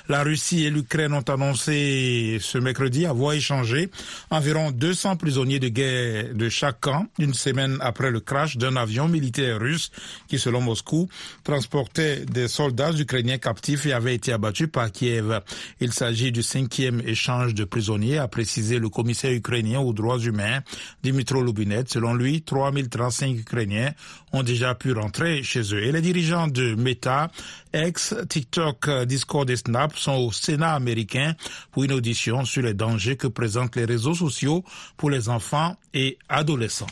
La 0.09 0.23
Russie 0.23 0.65
et 0.65 0.69
l'Ukraine 0.69 1.13
ont 1.13 1.21
annoncé 1.21 2.37
ce 2.41 2.57
mercredi 2.57 3.05
avoir 3.05 3.33
échangé 3.33 3.89
environ 4.29 4.71
200 4.71 5.17
prisonniers 5.17 5.59
de 5.59 5.69
guerre 5.69 6.33
de 6.33 6.49
chaque 6.49 6.79
camp 6.79 7.07
une 7.19 7.33
semaine 7.33 7.77
après 7.81 8.11
le 8.11 8.19
crash 8.19 8.57
d'un 8.57 8.75
avion 8.75 9.07
militaire 9.07 9.59
russe 9.59 9.91
qui, 10.27 10.39
selon 10.39 10.61
Moscou, 10.61 11.07
transportait 11.43 12.25
des 12.25 12.47
soldats 12.47 12.91
ukrainiens 12.91 13.37
captifs 13.37 13.85
et 13.85 13.93
avait 13.93 14.15
été 14.15 14.31
abattu 14.33 14.67
par 14.67 14.91
Kiev. 14.91 15.41
Il 15.79 15.93
s'agit 15.93 16.31
du 16.31 16.43
cinquième 16.43 17.01
échange 17.05 17.53
de 17.53 17.63
prisonniers, 17.63 18.17
a 18.17 18.27
précisé 18.27 18.79
le 18.79 18.89
commissaire 18.89 19.31
ukrainien 19.31 19.79
aux 19.79 19.93
droits 19.93 20.19
humains, 20.19 20.61
Dimitro 21.03 21.41
Lubin 21.41 21.64
Selon 21.87 22.13
lui, 22.13 22.41
3035 22.41 23.37
Ukrainiens 23.39 23.91
ont 24.33 24.43
déjà 24.43 24.75
pu 24.75 24.91
rentrer 24.93 25.43
chez 25.43 25.61
eux. 25.73 25.83
Et 25.83 25.91
les 25.91 26.01
dirigeants 26.01 26.47
de 26.47 26.75
Meta, 26.75 27.31
ex, 27.73 28.15
TikTok, 28.29 28.89
Discord 29.05 29.49
et 29.49 29.55
Snap 29.55 29.95
sont 29.95 30.13
au 30.13 30.31
Sénat 30.31 30.73
américain 30.73 31.35
pour 31.71 31.83
une 31.83 31.93
audition 31.93 32.45
sur 32.45 32.61
les 32.61 32.73
dangers 32.73 33.17
que 33.17 33.27
présentent 33.27 33.75
les 33.75 33.85
réseaux 33.85 34.13
sociaux 34.15 34.63
pour 34.97 35.09
les 35.09 35.29
enfants 35.29 35.75
et 35.93 36.17
adolescents. 36.29 36.87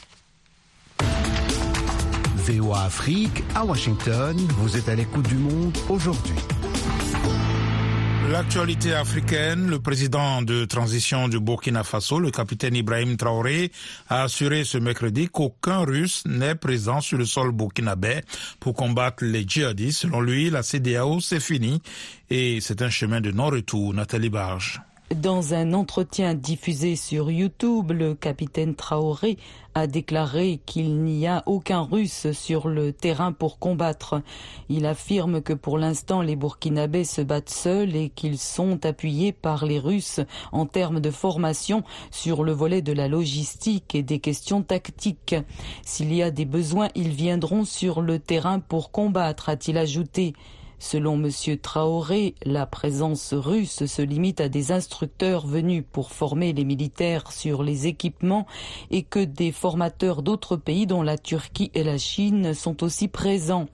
VOA 2.45 2.83
Afrique 2.83 3.41
à 3.55 3.63
Washington, 3.63 4.35
vous 4.57 4.75
êtes 4.75 4.89
à 4.89 4.95
l'écoute 4.95 5.27
du 5.29 5.35
monde 5.35 5.77
aujourd'hui. 5.87 6.35
L'actualité 8.33 8.95
africaine, 8.95 9.69
le 9.69 9.79
président 9.79 10.41
de 10.41 10.65
transition 10.65 11.27
du 11.27 11.39
Burkina 11.39 11.83
Faso, 11.83 12.19
le 12.19 12.31
capitaine 12.31 12.75
Ibrahim 12.75 13.15
Traoré, 13.15 13.71
a 14.09 14.23
assuré 14.23 14.63
ce 14.63 14.79
mercredi 14.79 15.29
qu'aucun 15.29 15.85
Russe 15.85 16.23
n'est 16.25 16.55
présent 16.55 16.99
sur 16.99 17.19
le 17.19 17.25
sol 17.25 17.51
burkinabé 17.51 18.21
pour 18.59 18.73
combattre 18.73 19.23
les 19.23 19.43
djihadistes. 19.47 19.99
Selon 19.99 20.19
lui, 20.19 20.49
la 20.49 20.63
CDAO, 20.63 21.19
c'est 21.19 21.39
fini 21.39 21.79
et 22.31 22.57
c'est 22.59 22.81
un 22.81 22.89
chemin 22.89 23.21
de 23.21 23.29
non-retour. 23.29 23.93
Nathalie 23.93 24.31
Barge. 24.31 24.81
Dans 25.21 25.53
un 25.53 25.73
entretien 25.73 26.33
diffusé 26.33 26.95
sur 26.95 27.29
YouTube, 27.29 27.91
le 27.91 28.15
capitaine 28.15 28.73
Traoré 28.73 29.37
a 29.75 29.85
déclaré 29.85 30.59
qu'il 30.65 31.03
n'y 31.03 31.27
a 31.27 31.43
aucun 31.45 31.81
russe 31.81 32.31
sur 32.31 32.67
le 32.67 32.93
terrain 32.93 33.31
pour 33.31 33.59
combattre. 33.59 34.21
Il 34.69 34.85
affirme 34.85 35.41
que 35.41 35.53
pour 35.53 35.77
l'instant 35.77 36.21
les 36.21 36.35
Burkinabés 36.35 37.03
se 37.03 37.21
battent 37.21 37.49
seuls 37.49 37.95
et 37.95 38.09
qu'ils 38.09 38.39
sont 38.39 38.85
appuyés 38.85 39.33
par 39.33 39.65
les 39.65 39.77
Russes 39.77 40.21
en 40.51 40.65
termes 40.65 40.99
de 40.99 41.11
formation 41.11 41.83
sur 42.09 42.43
le 42.43 42.53
volet 42.53 42.81
de 42.81 42.93
la 42.93 43.07
logistique 43.07 43.93
et 43.93 44.03
des 44.03 44.19
questions 44.19 44.63
tactiques. 44.63 45.35
S'il 45.83 46.13
y 46.13 46.23
a 46.23 46.31
des 46.31 46.45
besoins, 46.45 46.89
ils 46.95 47.11
viendront 47.11 47.65
sur 47.65 48.01
le 48.01 48.19
terrain 48.19 48.59
pour 48.59 48.91
combattre, 48.91 49.49
a-t-il 49.49 49.77
ajouté. 49.77 50.33
Selon 50.83 51.13
M. 51.13 51.29
Traoré, 51.61 52.35
la 52.45 52.65
présence 52.65 53.33
russe 53.33 53.85
se 53.85 54.01
limite 54.01 54.41
à 54.41 54.49
des 54.49 54.73
instructeurs 54.73 55.47
venus 55.47 55.85
pour 55.89 56.11
former 56.11 56.51
les 56.51 56.65
militaires 56.65 57.31
sur 57.31 57.63
les 57.63 57.87
équipements 57.87 58.45
et 58.91 59.01
que 59.01 59.23
des 59.23 59.53
formateurs 59.53 60.21
d'autres 60.21 60.57
pays 60.57 60.85
dont 60.85 61.01
la 61.01 61.17
Turquie 61.17 61.71
et 61.73 61.85
la 61.85 61.97
Chine 61.97 62.53
sont 62.53 62.83
aussi 62.83 63.07
présents. 63.07 63.67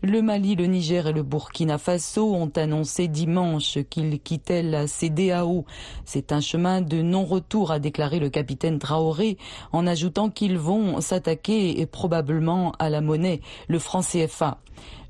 Le 0.00 0.22
Mali, 0.22 0.54
le 0.54 0.64
Niger 0.64 1.06
et 1.06 1.12
le 1.12 1.22
Burkina 1.22 1.76
Faso 1.76 2.34
ont 2.34 2.50
annoncé 2.56 3.08
dimanche 3.08 3.78
qu'ils 3.90 4.18
quittaient 4.18 4.62
la 4.62 4.86
CDAO. 4.86 5.66
C'est 6.06 6.32
un 6.32 6.40
chemin 6.40 6.80
de 6.80 7.02
non-retour, 7.02 7.72
a 7.72 7.78
déclaré 7.78 8.20
le 8.20 8.30
capitaine 8.30 8.78
Traoré, 8.78 9.36
en 9.70 9.86
ajoutant 9.86 10.30
qu'ils 10.30 10.56
vont 10.56 11.02
s'attaquer 11.02 11.84
probablement 11.84 12.72
à 12.78 12.88
la 12.88 13.02
monnaie, 13.02 13.42
le 13.68 13.78
franc 13.78 14.00
CFA. 14.00 14.58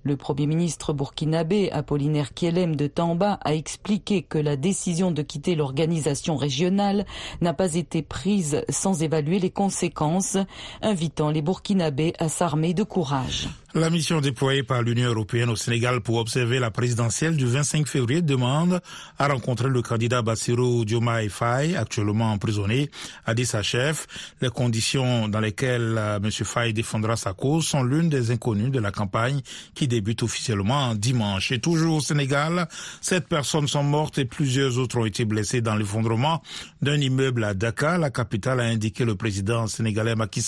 Le 0.09 0.17
Premier 0.17 0.47
ministre 0.47 0.95
burkinabé 0.95 1.71
Apollinaire 1.71 2.33
Kielem 2.33 2.77
de 2.77 2.87
Tamba 2.87 3.39
a 3.45 3.55
expliqué 3.55 4.23
que 4.23 4.39
la 4.39 4.57
décision 4.57 5.11
de 5.11 5.21
quitter 5.21 5.55
l'organisation 5.55 6.37
régionale 6.37 7.05
n'a 7.43 7.53
pas 7.53 7.75
été 7.75 8.01
prise 8.01 8.65
sans 8.71 9.03
évaluer 9.03 9.39
les 9.39 9.51
conséquences, 9.51 10.39
invitant 10.81 11.29
les 11.29 11.43
Burkinabés 11.43 12.15
à 12.19 12.31
s'armer 12.31 12.73
de 12.73 12.85
courage. 12.85 13.51
La 13.79 13.91
mission 13.91 14.21
déployée 14.21 14.65
par 14.65 14.83
l'Union 14.83 15.09
européenne 15.11 15.51
au 15.51 15.55
Sénégal 15.55 16.01
pour 16.01 16.17
observer 16.17 16.59
la 16.59 16.73
présidentielle 16.73 17.37
du 17.37 17.47
25 17.47 17.87
février 17.87 18.23
demande 18.23 18.81
à 19.21 19.29
rencontrer 19.29 19.69
le 19.69 19.83
candidat 19.83 20.21
Bassirou 20.21 20.85
Diomaye 20.85 21.29
Faye, 21.29 21.77
actuellement 21.77 22.33
emprisonné, 22.33 22.91
a 23.25 23.35
dit 23.35 23.47
sa 23.47 23.63
chef. 23.63 24.09
Les 24.41 24.49
conditions 24.49 25.29
dans 25.29 25.39
lesquelles 25.39 25.95
euh, 25.97 26.17
M. 26.17 26.29
Faye 26.33 26.73
défendra 26.73 27.15
sa 27.15 27.35
cause 27.35 27.67
sont 27.69 27.85
l'une 27.85 28.09
des 28.09 28.33
inconnues 28.33 28.71
de 28.71 28.81
la 28.81 28.91
campagne 28.91 29.43
qui 29.77 29.87
débute 29.87 30.25
officiellement 30.25 30.97
dimanche. 30.97 31.53
Et 31.53 31.61
toujours 31.61 31.99
au 31.99 32.01
Sénégal, 32.01 32.67
sept 33.01 33.29
personnes 33.29 33.69
sont 33.69 33.85
mortes 33.85 34.19
et 34.19 34.25
plusieurs 34.25 34.77
autres 34.79 34.99
ont 34.99 35.07
été 35.07 35.25
blessées 35.25 35.61
dans 35.61 35.77
l'effondrement 35.77 36.43
d'un 36.83 37.01
immeuble 37.01 37.45
à 37.45 37.55
Dakar, 37.55 37.99
la 37.99 38.11
capitale, 38.11 38.59
a 38.59 38.65
indiqué 38.65 39.05
le 39.05 39.15
président 39.15 39.69
sénégalais 39.69 40.17
Macky. 40.17 40.45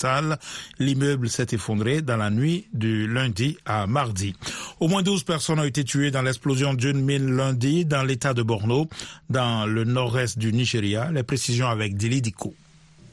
L'immeuble 0.81 1.29
s'est 1.29 1.47
effondré 1.53 2.03
dans 2.03 2.17
la 2.17 2.31
nuit 2.31 2.67
du 2.73 3.07
lundi 3.07 3.20
à 3.67 3.87
mardi. 3.87 4.35
Au 4.81 4.89
moins 4.89 5.03
12 5.03 5.25
personnes 5.25 5.61
ont 5.61 5.65
été 5.65 5.85
tuées 5.85 6.11
dans 6.11 6.23
l'explosion 6.23 6.75
d'une 6.75 7.00
mine 7.00 7.37
lundi 7.37 7.85
dans 7.85 8.03
l'état 8.03 8.35
de 8.35 8.43
Borno, 8.43 8.89
dans 9.29 9.67
le 9.67 9.85
nord-est 9.85 10.39
du 10.39 10.53
Nigeria. 10.53 11.11
Les 11.12 11.23
précisions 11.23 11.69
avec 11.69 11.97
Dili 11.97 12.23
Diko. 12.23 12.55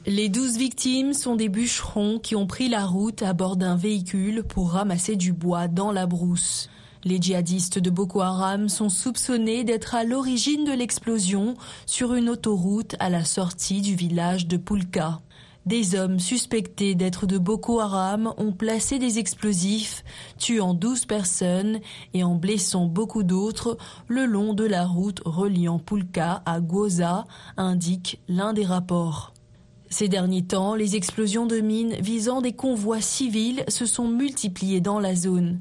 Les 0.06 0.28
12 0.28 0.56
victimes 0.56 1.12
sont 1.12 1.36
des 1.36 1.48
bûcherons 1.48 2.18
qui 2.18 2.34
ont 2.34 2.46
pris 2.46 2.68
la 2.68 2.86
route 2.86 3.22
à 3.22 3.32
bord 3.34 3.56
d'un 3.56 3.76
véhicule 3.76 4.42
pour 4.42 4.70
ramasser 4.70 5.16
du 5.16 5.32
bois 5.32 5.68
dans 5.68 5.92
la 5.92 6.06
brousse. 6.06 6.70
Les 7.04 7.20
djihadistes 7.20 7.78
de 7.78 7.90
Boko 7.90 8.20
Haram 8.20 8.68
sont 8.68 8.88
soupçonnés 8.88 9.64
d'être 9.64 9.94
à 9.94 10.04
l'origine 10.04 10.64
de 10.64 10.72
l'explosion 10.72 11.56
sur 11.86 12.14
une 12.14 12.28
autoroute 12.28 12.96
à 12.98 13.08
la 13.08 13.24
sortie 13.24 13.82
du 13.82 13.94
village 13.94 14.46
de 14.46 14.56
Pulka. 14.56 15.20
Des 15.68 15.94
hommes 15.94 16.18
suspectés 16.18 16.94
d'être 16.94 17.26
de 17.26 17.36
Boko 17.36 17.78
Haram 17.78 18.32
ont 18.38 18.52
placé 18.52 18.98
des 18.98 19.18
explosifs, 19.18 20.02
tuant 20.38 20.72
12 20.72 21.04
personnes 21.04 21.80
et 22.14 22.24
en 22.24 22.36
blessant 22.36 22.86
beaucoup 22.86 23.22
d'autres 23.22 23.76
le 24.06 24.24
long 24.24 24.54
de 24.54 24.64
la 24.64 24.86
route 24.86 25.20
reliant 25.26 25.78
Pulka 25.78 26.42
à 26.46 26.60
Gwoza, 26.60 27.26
indique 27.58 28.18
l'un 28.28 28.54
des 28.54 28.64
rapports. 28.64 29.34
Ces 29.90 30.08
derniers 30.08 30.46
temps, 30.46 30.74
les 30.74 30.96
explosions 30.96 31.44
de 31.44 31.58
mines 31.58 31.96
visant 32.00 32.40
des 32.40 32.54
convois 32.54 33.02
civils 33.02 33.62
se 33.68 33.84
sont 33.84 34.08
multipliées 34.08 34.80
dans 34.80 35.00
la 35.00 35.14
zone. 35.14 35.60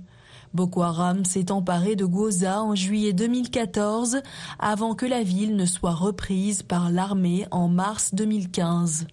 Boko 0.54 0.84
Haram 0.84 1.26
s'est 1.26 1.52
emparé 1.52 1.98
de 1.98 2.06
Gwoza 2.06 2.64
en 2.64 2.76
juillet 2.76 3.12
2014 3.12 4.22
avant 4.58 4.96
que 4.96 5.06
la 5.06 5.22
ville 5.22 5.58
ne 5.58 5.66
soit 5.66 5.92
reprise 5.92 6.64
par 6.64 6.92
l'armée 6.92 7.46
en 7.52 7.68
mars 7.68 8.16
2015. 8.16 9.06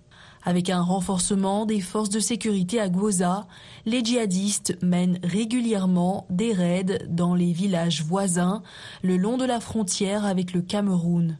Avec 0.46 0.68
un 0.68 0.82
renforcement 0.82 1.64
des 1.64 1.80
forces 1.80 2.10
de 2.10 2.20
sécurité 2.20 2.78
à 2.78 2.90
Gwoza, 2.90 3.46
les 3.86 4.04
djihadistes 4.04 4.76
mènent 4.82 5.18
régulièrement 5.22 6.26
des 6.28 6.52
raids 6.52 7.06
dans 7.08 7.34
les 7.34 7.52
villages 7.52 8.04
voisins 8.04 8.62
le 9.02 9.16
long 9.16 9.38
de 9.38 9.46
la 9.46 9.58
frontière 9.58 10.26
avec 10.26 10.52
le 10.52 10.60
Cameroun. 10.60 11.38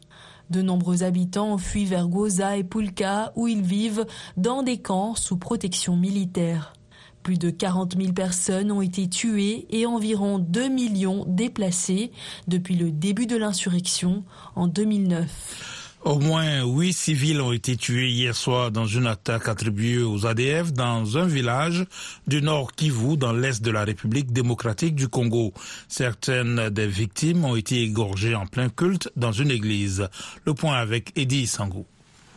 De 0.49 0.63
nombreux 0.63 1.03
habitants 1.03 1.59
fuient 1.59 1.85
vers 1.85 2.09
Gwoza 2.09 2.57
et 2.57 2.65
Pulka 2.65 3.33
où 3.37 3.47
ils 3.47 3.63
vivent 3.63 4.07
dans 4.39 4.63
des 4.63 4.79
camps 4.79 5.15
sous 5.15 5.37
protection 5.37 5.97
militaire. 5.97 6.73
Plus 7.23 7.39
de 7.39 7.51
40 7.51 7.97
000 7.99 8.13
personnes 8.13 8.73
ont 8.73 8.83
été 8.83 9.09
tuées 9.09 9.67
et 9.69 9.85
environ 9.85 10.39
2 10.39 10.69
millions 10.69 11.25
déplacées 11.27 12.11
depuis 12.49 12.77
le 12.77 12.91
début 12.91 13.27
de 13.27 13.37
l'insurrection 13.37 14.25
en 14.55 14.67
2009. 14.67 15.84
Au 16.05 16.19
moins 16.19 16.63
huit 16.67 16.93
civils 16.93 17.41
ont 17.41 17.53
été 17.53 17.77
tués 17.77 18.11
hier 18.11 18.37
soir 18.37 18.71
dans 18.71 18.85
une 18.85 19.07
attaque 19.07 19.49
attribuée 19.49 20.03
aux 20.03 20.27
ADF 20.27 20.71
dans 20.71 21.17
un 21.17 21.25
village 21.25 21.87
du 22.27 22.43
nord 22.43 22.73
Kivu, 22.73 23.17
dans 23.17 23.33
l'est 23.33 23.63
de 23.65 23.71
la 23.71 23.85
République 23.85 24.31
démocratique 24.31 24.97
du 24.97 25.09
Congo. 25.09 25.55
Certaines 25.89 26.69
des 26.69 26.89
victimes 26.89 27.47
ont 27.47 27.57
été 27.57 27.81
égorgées 27.81 28.35
en 28.35 28.47
plein 28.47 28.69
culte 28.69 29.11
dans 29.17 29.33
une 29.33 29.51
église. 29.51 30.07
Le 30.45 30.53
point 30.53 30.75
avec 30.75 31.11
Eddie 31.17 31.47
Sangou. 31.47 31.87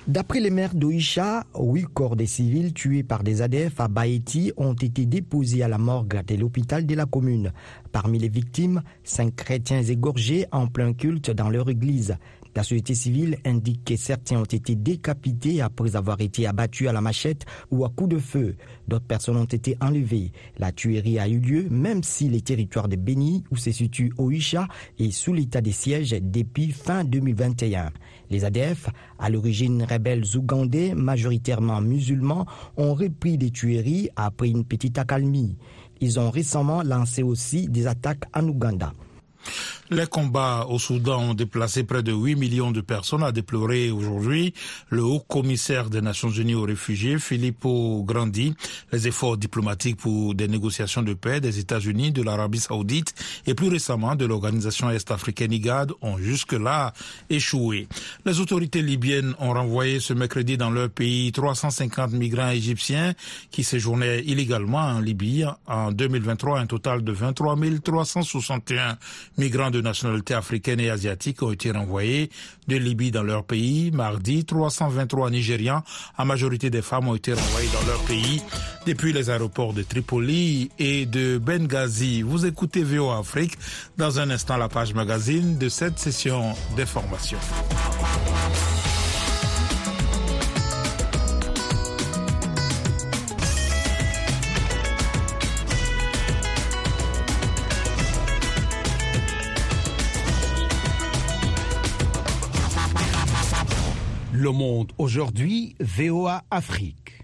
D'après 0.07 0.39
les 0.39 0.51
maires 0.51 0.73
d'Oisha, 0.73 1.43
huit 1.59 1.87
corps 1.93 2.15
des 2.15 2.27
civils 2.27 2.71
tués 2.71 3.03
par 3.03 3.23
des 3.23 3.41
ADF 3.41 3.81
à 3.81 3.89
Baïti 3.89 4.53
ont 4.55 4.71
été 4.71 5.05
déposés 5.05 5.63
à 5.63 5.67
la 5.67 5.77
morgue 5.77 6.23
de 6.25 6.35
l'hôpital 6.35 6.85
de 6.85 6.95
la 6.95 7.05
commune. 7.05 7.51
Parmi 7.91 8.17
les 8.17 8.29
victimes, 8.29 8.83
cinq 9.03 9.35
chrétiens 9.35 9.83
égorgés 9.83 10.45
en 10.53 10.67
plein 10.67 10.93
culte 10.93 11.31
dans 11.31 11.49
leur 11.49 11.69
église. 11.69 12.15
La 12.57 12.63
société 12.63 12.95
civile 12.95 13.37
indique 13.45 13.85
que 13.85 13.95
certains 13.95 14.39
ont 14.39 14.43
été 14.43 14.73
décapités 14.73 15.61
après 15.61 15.95
avoir 15.95 16.21
été 16.21 16.47
abattus 16.47 16.87
à 16.87 16.91
la 16.91 17.01
machette 17.01 17.45
ou 17.69 17.85
à 17.85 17.89
coups 17.89 18.15
de 18.15 18.17
feu. 18.17 18.55
D'autres 18.87 19.05
personnes 19.05 19.37
ont 19.37 19.45
été 19.45 19.77
enlevées. 19.79 20.31
La 20.57 20.71
tuerie 20.71 21.19
a 21.19 21.27
eu 21.27 21.37
lieu 21.37 21.67
même 21.69 22.01
si 22.01 22.29
les 22.29 22.41
territoires 22.41 22.87
de 22.87 22.95
Béni, 22.95 23.43
où 23.51 23.57
se 23.57 23.71
situe 23.71 24.11
Oisha, 24.17 24.67
est 24.97 25.11
sous 25.11 25.33
l'état 25.33 25.61
de 25.61 25.69
siège 25.69 26.15
depuis 26.19 26.71
fin 26.71 27.03
2021. 27.03 27.91
Les 28.31 28.43
ADF, 28.43 28.89
à 29.19 29.29
l'origine 29.29 29.83
rebelles 29.83 30.35
ougandais, 30.35 30.95
majoritairement 30.95 31.81
musulmans, 31.81 32.47
ont 32.75 32.95
repris 32.95 33.37
des 33.37 33.51
tueries 33.51 34.09
après 34.15 34.49
une 34.49 34.65
petite 34.65 34.97
accalmie. 34.97 35.57
Ils 36.01 36.19
ont 36.19 36.31
récemment 36.31 36.81
lancé 36.81 37.21
aussi 37.21 37.69
des 37.69 37.85
attaques 37.85 38.25
en 38.33 38.47
Ouganda. 38.47 38.93
Les 39.89 40.05
combats 40.05 40.65
au 40.67 40.79
Soudan 40.79 41.29
ont 41.29 41.33
déplacé 41.33 41.85
près 41.85 42.03
de 42.03 42.11
8 42.11 42.35
millions 42.35 42.71
de 42.71 42.81
personnes, 42.81 43.23
a 43.23 43.31
déploré 43.31 43.89
aujourd'hui 43.89 44.53
le 44.89 45.01
haut 45.01 45.21
commissaire 45.21 45.89
des 45.89 46.01
Nations 46.01 46.29
Unies 46.29 46.55
aux 46.55 46.63
réfugiés, 46.63 47.19
Filippo 47.19 48.03
Grandi. 48.05 48.53
Les 48.91 49.07
efforts 49.07 49.37
diplomatiques 49.37 49.95
pour 49.95 50.35
des 50.35 50.49
négociations 50.49 51.03
de 51.03 51.13
paix 51.13 51.39
des 51.39 51.59
États-Unis, 51.59 52.11
de 52.11 52.21
l'Arabie 52.21 52.59
saoudite 52.59 53.15
et 53.45 53.53
plus 53.53 53.69
récemment 53.69 54.15
de 54.15 54.25
l'organisation 54.25 54.89
est-africaine 54.89 55.53
IGAD 55.53 55.93
ont 56.01 56.17
jusque-là 56.17 56.91
échoué. 57.29 57.87
Les 58.25 58.41
autorités 58.41 58.81
libyennes 58.81 59.35
ont 59.39 59.53
renvoyé 59.53 60.01
ce 60.01 60.11
mercredi 60.11 60.57
dans 60.57 60.69
leur 60.69 60.89
pays 60.89 61.31
350 61.31 62.11
migrants 62.11 62.49
égyptiens 62.49 63.13
qui 63.51 63.63
séjournaient 63.63 64.21
illégalement 64.25 64.79
en 64.79 64.99
Libye. 64.99 65.45
En 65.65 65.93
2023, 65.93 66.59
un 66.59 66.65
total 66.67 67.05
de 67.05 67.13
23 67.13 67.55
361 67.81 68.97
migrants 69.37 69.71
nationalité 69.81 70.33
africaine 70.33 70.79
et 70.79 70.89
asiatique 70.89 71.41
ont 71.43 71.51
été 71.51 71.71
renvoyés 71.71 72.29
de 72.67 72.75
Libye 72.75 73.11
dans 73.11 73.23
leur 73.23 73.43
pays. 73.43 73.91
Mardi, 73.91 74.45
323 74.45 75.29
Nigérians, 75.29 75.83
en 76.17 76.25
majorité 76.25 76.69
des 76.69 76.81
femmes, 76.81 77.07
ont 77.07 77.15
été 77.15 77.33
renvoyés 77.33 77.69
dans 77.73 77.87
leur 77.87 77.99
pays 78.01 78.41
depuis 78.85 79.13
les 79.13 79.29
aéroports 79.29 79.73
de 79.73 79.83
Tripoli 79.83 80.71
et 80.79 81.05
de 81.05 81.37
Benghazi. 81.37 82.21
Vous 82.21 82.45
écoutez 82.45 82.83
VO 82.83 83.11
Afrique. 83.11 83.57
Dans 83.97 84.19
un 84.19 84.29
instant, 84.29 84.57
la 84.57 84.69
page 84.69 84.93
magazine 84.93 85.57
de 85.57 85.69
cette 85.69 85.99
session 85.99 86.53
d'information. 86.75 87.37
Le 104.37 104.51
Monde 104.51 104.91
aujourd'hui, 104.99 105.75
VOA 105.79 106.43
Afrique. 106.51 107.23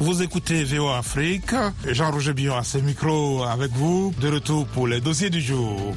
Vous 0.00 0.22
écoutez 0.22 0.64
VOA 0.64 0.96
Afrique. 0.96 1.50
Jean-Roger 1.86 2.32
Bion 2.32 2.56
à 2.56 2.62
ce 2.62 2.78
micro 2.78 3.42
avec 3.42 3.72
vous. 3.72 4.14
De 4.22 4.28
retour 4.28 4.66
pour 4.68 4.88
les 4.88 5.02
dossiers 5.02 5.28
du 5.28 5.42
jour. 5.42 5.94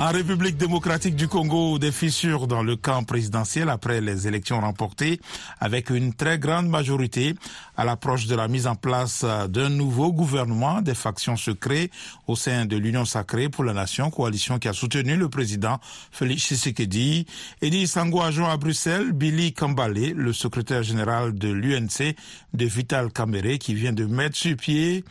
En 0.00 0.12
République 0.12 0.56
démocratique 0.56 1.14
du 1.14 1.28
Congo, 1.28 1.78
des 1.78 1.92
fissures 1.92 2.46
dans 2.46 2.62
le 2.62 2.74
camp 2.74 3.04
présidentiel 3.04 3.68
après 3.68 4.00
les 4.00 4.26
élections 4.26 4.58
remportées 4.58 5.20
avec 5.60 5.90
une 5.90 6.14
très 6.14 6.38
grande 6.38 6.70
majorité 6.70 7.34
à 7.76 7.84
l'approche 7.84 8.26
de 8.26 8.34
la 8.34 8.48
mise 8.48 8.66
en 8.66 8.76
place 8.76 9.26
d'un 9.50 9.68
nouveau 9.68 10.10
gouvernement 10.10 10.80
des 10.80 10.94
factions 10.94 11.36
secrètes 11.36 11.90
au 12.26 12.34
sein 12.34 12.64
de 12.64 12.78
l'Union 12.78 13.04
sacrée 13.04 13.50
pour 13.50 13.62
la 13.62 13.74
nation, 13.74 14.10
coalition 14.10 14.58
qui 14.58 14.68
a 14.68 14.72
soutenu 14.72 15.16
le 15.16 15.28
président 15.28 15.78
Félix 16.10 16.44
Tshisekedi. 16.44 17.26
Eddie 17.60 17.86
Sango 17.86 18.22
à 18.22 18.56
Bruxelles, 18.56 19.12
Billy 19.12 19.52
Kambale, 19.52 20.12
le 20.12 20.32
secrétaire 20.32 20.82
général 20.82 21.34
de 21.34 21.50
l'UNC 21.50 22.16
de 22.54 22.64
Vital 22.64 23.12
Kamere 23.12 23.58
qui 23.58 23.74
vient 23.74 23.92
de 23.92 24.06
mettre 24.06 24.38
sur 24.38 24.56
pied 24.56 25.04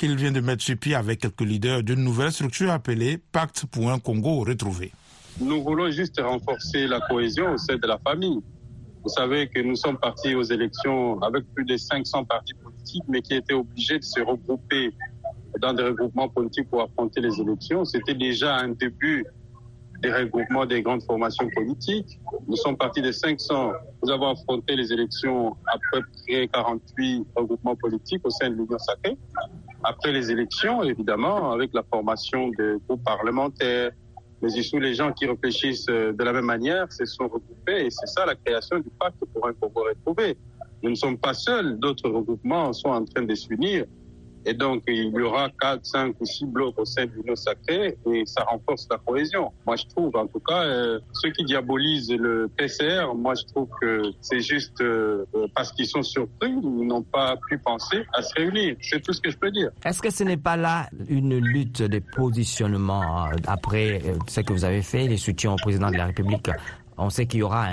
qu'il 0.00 0.16
vient 0.16 0.32
de 0.32 0.40
mettre 0.40 0.62
sur 0.62 0.78
pied 0.78 0.94
avec 0.94 1.20
quelques 1.20 1.42
leaders 1.42 1.82
d'une 1.82 2.02
nouvelle 2.02 2.32
structure 2.32 2.70
appelée 2.70 3.18
Pacte 3.32 3.66
pour 3.66 3.90
un 3.90 3.98
Congo 3.98 4.44
retrouvé. 4.44 4.92
Nous 5.38 5.62
voulons 5.62 5.90
juste 5.90 6.18
renforcer 6.18 6.86
la 6.86 7.00
cohésion 7.00 7.52
au 7.52 7.58
sein 7.58 7.76
de 7.76 7.86
la 7.86 7.98
famille. 7.98 8.40
Vous 9.02 9.10
savez 9.10 9.48
que 9.48 9.60
nous 9.60 9.76
sommes 9.76 9.98
partis 9.98 10.34
aux 10.34 10.42
élections 10.42 11.20
avec 11.20 11.44
plus 11.54 11.66
de 11.66 11.76
500 11.76 12.24
partis 12.24 12.54
politiques, 12.54 13.02
mais 13.08 13.20
qui 13.20 13.34
étaient 13.34 13.52
obligés 13.52 13.98
de 13.98 14.04
se 14.04 14.20
regrouper 14.20 14.94
dans 15.60 15.74
des 15.74 15.82
regroupements 15.82 16.30
politiques 16.30 16.70
pour 16.70 16.80
affronter 16.80 17.20
les 17.20 17.38
élections. 17.38 17.84
C'était 17.84 18.14
déjà 18.14 18.56
un 18.56 18.68
début 18.68 19.26
des 20.02 20.10
regroupements 20.10 20.64
des 20.64 20.80
grandes 20.80 21.02
formations 21.02 21.46
politiques. 21.54 22.18
Nous 22.48 22.56
sommes 22.56 22.78
partis 22.78 23.02
de 23.02 23.12
500. 23.12 23.72
Nous 24.02 24.10
avons 24.10 24.30
affronté 24.30 24.76
les 24.76 24.94
élections 24.94 25.54
à 25.66 25.76
peu 25.92 26.00
près 26.26 26.48
48 26.48 27.26
regroupements 27.36 27.76
politiques 27.76 28.22
au 28.24 28.30
sein 28.30 28.48
de 28.48 28.54
l'Union 28.54 28.78
sacrée 28.78 29.18
après 29.84 30.12
les 30.12 30.30
élections, 30.30 30.82
évidemment, 30.82 31.52
avec 31.52 31.72
la 31.72 31.82
formation 31.82 32.48
des 32.48 32.76
groupes 32.86 33.04
parlementaires, 33.04 33.90
mais 34.42 34.58
aussi 34.58 34.78
les 34.78 34.94
gens 34.94 35.12
qui 35.12 35.26
réfléchissent 35.26 35.86
euh, 35.90 36.12
de 36.12 36.24
la 36.24 36.32
même 36.32 36.46
manière 36.46 36.90
se 36.92 37.04
sont 37.04 37.24
regroupés 37.24 37.86
et 37.86 37.90
c'est 37.90 38.06
ça 38.06 38.24
la 38.24 38.34
création 38.34 38.78
du 38.78 38.90
pacte 38.98 39.22
pour 39.32 39.46
un 39.46 39.52
Congo 39.52 39.84
retrouvé. 39.84 40.36
Nous 40.82 40.90
ne 40.90 40.94
sommes 40.94 41.18
pas 41.18 41.34
seuls, 41.34 41.78
d'autres 41.78 42.08
regroupements 42.08 42.72
sont 42.72 42.88
en 42.88 43.04
train 43.04 43.22
de 43.22 43.34
s'unir 43.34 43.84
et 44.46 44.54
donc, 44.54 44.82
il 44.88 45.10
y 45.10 45.20
aura 45.20 45.48
quatre, 45.60 45.84
cinq 45.84 46.14
ou 46.20 46.24
six 46.24 46.46
blocs 46.46 46.78
au 46.78 46.84
sein 46.84 47.04
de 47.04 47.10
l'Union 47.12 47.36
sacrée 47.36 47.96
et 48.06 48.24
ça 48.24 48.42
renforce 48.44 48.86
la 48.90 48.98
cohésion. 48.98 49.52
Moi, 49.66 49.76
je 49.76 49.84
trouve, 49.86 50.16
en 50.16 50.26
tout 50.26 50.40
cas, 50.40 50.62
euh, 50.62 50.98
ceux 51.12 51.30
qui 51.30 51.44
diabolisent 51.44 52.10
le 52.10 52.48
PCR, 52.56 53.14
moi, 53.14 53.34
je 53.34 53.44
trouve 53.52 53.68
que 53.80 54.02
c'est 54.20 54.40
juste 54.40 54.80
euh, 54.80 55.24
parce 55.54 55.72
qu'ils 55.72 55.86
sont 55.86 56.02
surpris, 56.02 56.50
ils 56.50 56.86
n'ont 56.86 57.02
pas 57.02 57.36
pu 57.48 57.58
penser 57.58 58.04
à 58.14 58.22
se 58.22 58.34
réunir. 58.34 58.76
C'est 58.80 59.02
tout 59.02 59.12
ce 59.12 59.20
que 59.20 59.30
je 59.30 59.36
peux 59.36 59.50
dire. 59.50 59.70
Est-ce 59.84 60.00
que 60.00 60.10
ce 60.10 60.24
n'est 60.24 60.36
pas 60.36 60.56
là 60.56 60.88
une 61.08 61.38
lutte 61.38 61.82
de 61.82 61.98
positionnement 61.98 63.26
euh, 63.26 63.32
après 63.46 64.00
ce 64.28 64.40
que 64.40 64.52
vous 64.52 64.64
avez 64.64 64.82
fait, 64.82 65.06
les 65.06 65.18
soutiens 65.18 65.52
au 65.52 65.56
président 65.56 65.90
de 65.90 65.96
la 65.96 66.06
République 66.06 66.48
on 67.00 67.10
sait 67.10 67.26
qu'il 67.26 67.40
y 67.40 67.42
aura 67.42 67.66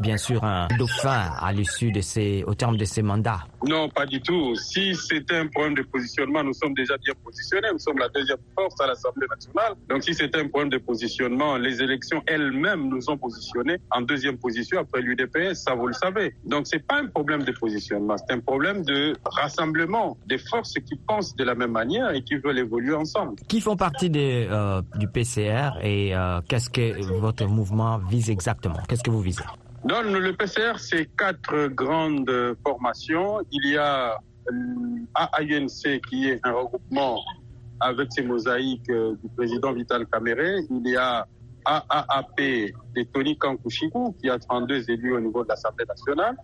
bien 0.00 0.16
sûr 0.16 0.44
un 0.44 0.68
dauphin 0.78 1.30
à 1.40 1.52
l'issue 1.52 1.92
de 1.92 2.00
ces, 2.00 2.44
au 2.46 2.54
terme 2.54 2.76
de 2.76 2.84
ces 2.84 3.02
mandats. 3.02 3.40
Non, 3.66 3.88
pas 3.88 4.06
du 4.06 4.20
tout. 4.20 4.54
Si 4.54 4.94
c'était 4.94 5.36
un 5.36 5.46
problème 5.48 5.74
de 5.74 5.82
positionnement, 5.82 6.42
nous 6.44 6.54
sommes 6.54 6.74
déjà 6.74 6.96
bien 6.98 7.14
positionnés. 7.24 7.68
Nous 7.72 7.78
sommes 7.78 7.98
la 7.98 8.08
deuxième 8.08 8.38
force 8.54 8.80
à 8.80 8.86
l'Assemblée 8.86 9.26
nationale. 9.28 9.74
Donc 9.88 10.04
si 10.04 10.14
c'était 10.14 10.40
un 10.40 10.48
problème 10.48 10.70
de 10.70 10.78
positionnement, 10.78 11.56
les 11.56 11.82
élections 11.82 12.22
elles-mêmes 12.26 12.88
nous 12.88 13.10
ont 13.10 13.16
positionnés 13.16 13.78
en 13.90 14.02
deuxième 14.02 14.38
position 14.38 14.80
après 14.80 15.00
l'UDPS, 15.00 15.54
ça 15.54 15.74
vous 15.74 15.86
le 15.86 15.92
savez. 15.92 16.34
Donc 16.44 16.66
c'est 16.66 16.84
pas 16.86 16.96
un 17.00 17.06
problème 17.06 17.42
de 17.42 17.52
positionnement, 17.52 18.16
c'est 18.16 18.34
un 18.34 18.40
problème 18.40 18.84
de 18.84 19.14
rassemblement 19.24 20.16
des 20.26 20.38
forces 20.38 20.74
qui 20.74 20.96
pensent 20.96 21.34
de 21.36 21.44
la 21.44 21.54
même 21.54 21.72
manière 21.72 22.10
et 22.10 22.22
qui 22.22 22.36
veulent 22.36 22.58
évoluer 22.58 22.94
ensemble. 22.94 23.36
Qui 23.48 23.60
font 23.60 23.76
partie 23.76 24.10
euh, 24.14 24.82
du 24.96 25.08
PCR 25.08 25.70
et 25.82 26.14
euh, 26.14 26.40
qu'est-ce 26.48 26.70
que 26.70 27.02
votre 27.18 27.46
mouvement 27.46 27.98
vise 27.98 28.30
exactement? 28.30 28.67
Qu'est-ce 28.88 29.02
que 29.02 29.10
vous 29.10 29.22
visez 29.22 29.44
le 29.84 30.32
PCR, 30.32 30.72
c'est 30.78 31.06
quatre 31.16 31.68
grandes 31.68 32.56
formations. 32.64 33.40
Il 33.50 33.70
y 33.70 33.78
a 33.78 34.18
AAUNC 35.14 36.00
qui 36.08 36.28
est 36.28 36.40
un 36.44 36.52
regroupement 36.52 37.20
avec 37.80 38.12
ses 38.12 38.22
mosaïques 38.22 38.90
euh, 38.90 39.14
du 39.22 39.28
président 39.36 39.72
Vital 39.72 40.06
Kamere. 40.06 40.60
Il 40.70 40.88
y 40.88 40.96
a 40.96 41.26
AAAP 41.64 42.36
de 42.96 43.02
Tony 43.12 43.36
Kankushiku 43.36 44.14
qui 44.20 44.30
a 44.30 44.38
32 44.38 44.90
élus 44.90 45.14
au 45.14 45.20
niveau 45.20 45.44
de 45.44 45.48
l'Assemblée 45.48 45.84
nationale. 45.86 46.36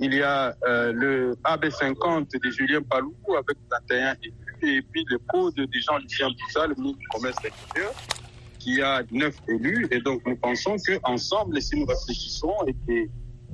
Il 0.00 0.14
y 0.14 0.22
a 0.22 0.54
euh, 0.66 0.92
le 0.92 1.34
AB50 1.44 2.42
de 2.42 2.50
Julien 2.50 2.82
Palou 2.82 3.14
avec 3.28 3.56
21 3.90 4.14
élus. 4.22 4.34
Et 4.62 4.82
puis 4.82 5.04
le 5.08 5.18
code 5.28 5.54
de 5.54 5.68
Jean-Lucien 5.72 6.28
Boussa, 6.28 6.66
le 6.66 6.74
ministre 6.74 6.98
du 6.98 7.08
Commerce 7.08 7.44
extérieur 7.44 7.92
qui 8.68 8.82
a 8.82 9.02
neuf 9.10 9.36
élus. 9.48 9.88
Et 9.90 10.00
donc, 10.00 10.22
nous 10.26 10.36
pensons 10.36 10.76
qu'ensemble, 11.02 11.60
si 11.62 11.76
nous 11.76 11.86
réfléchissons 11.86 12.54
et 12.66 12.74
que 12.86 13.10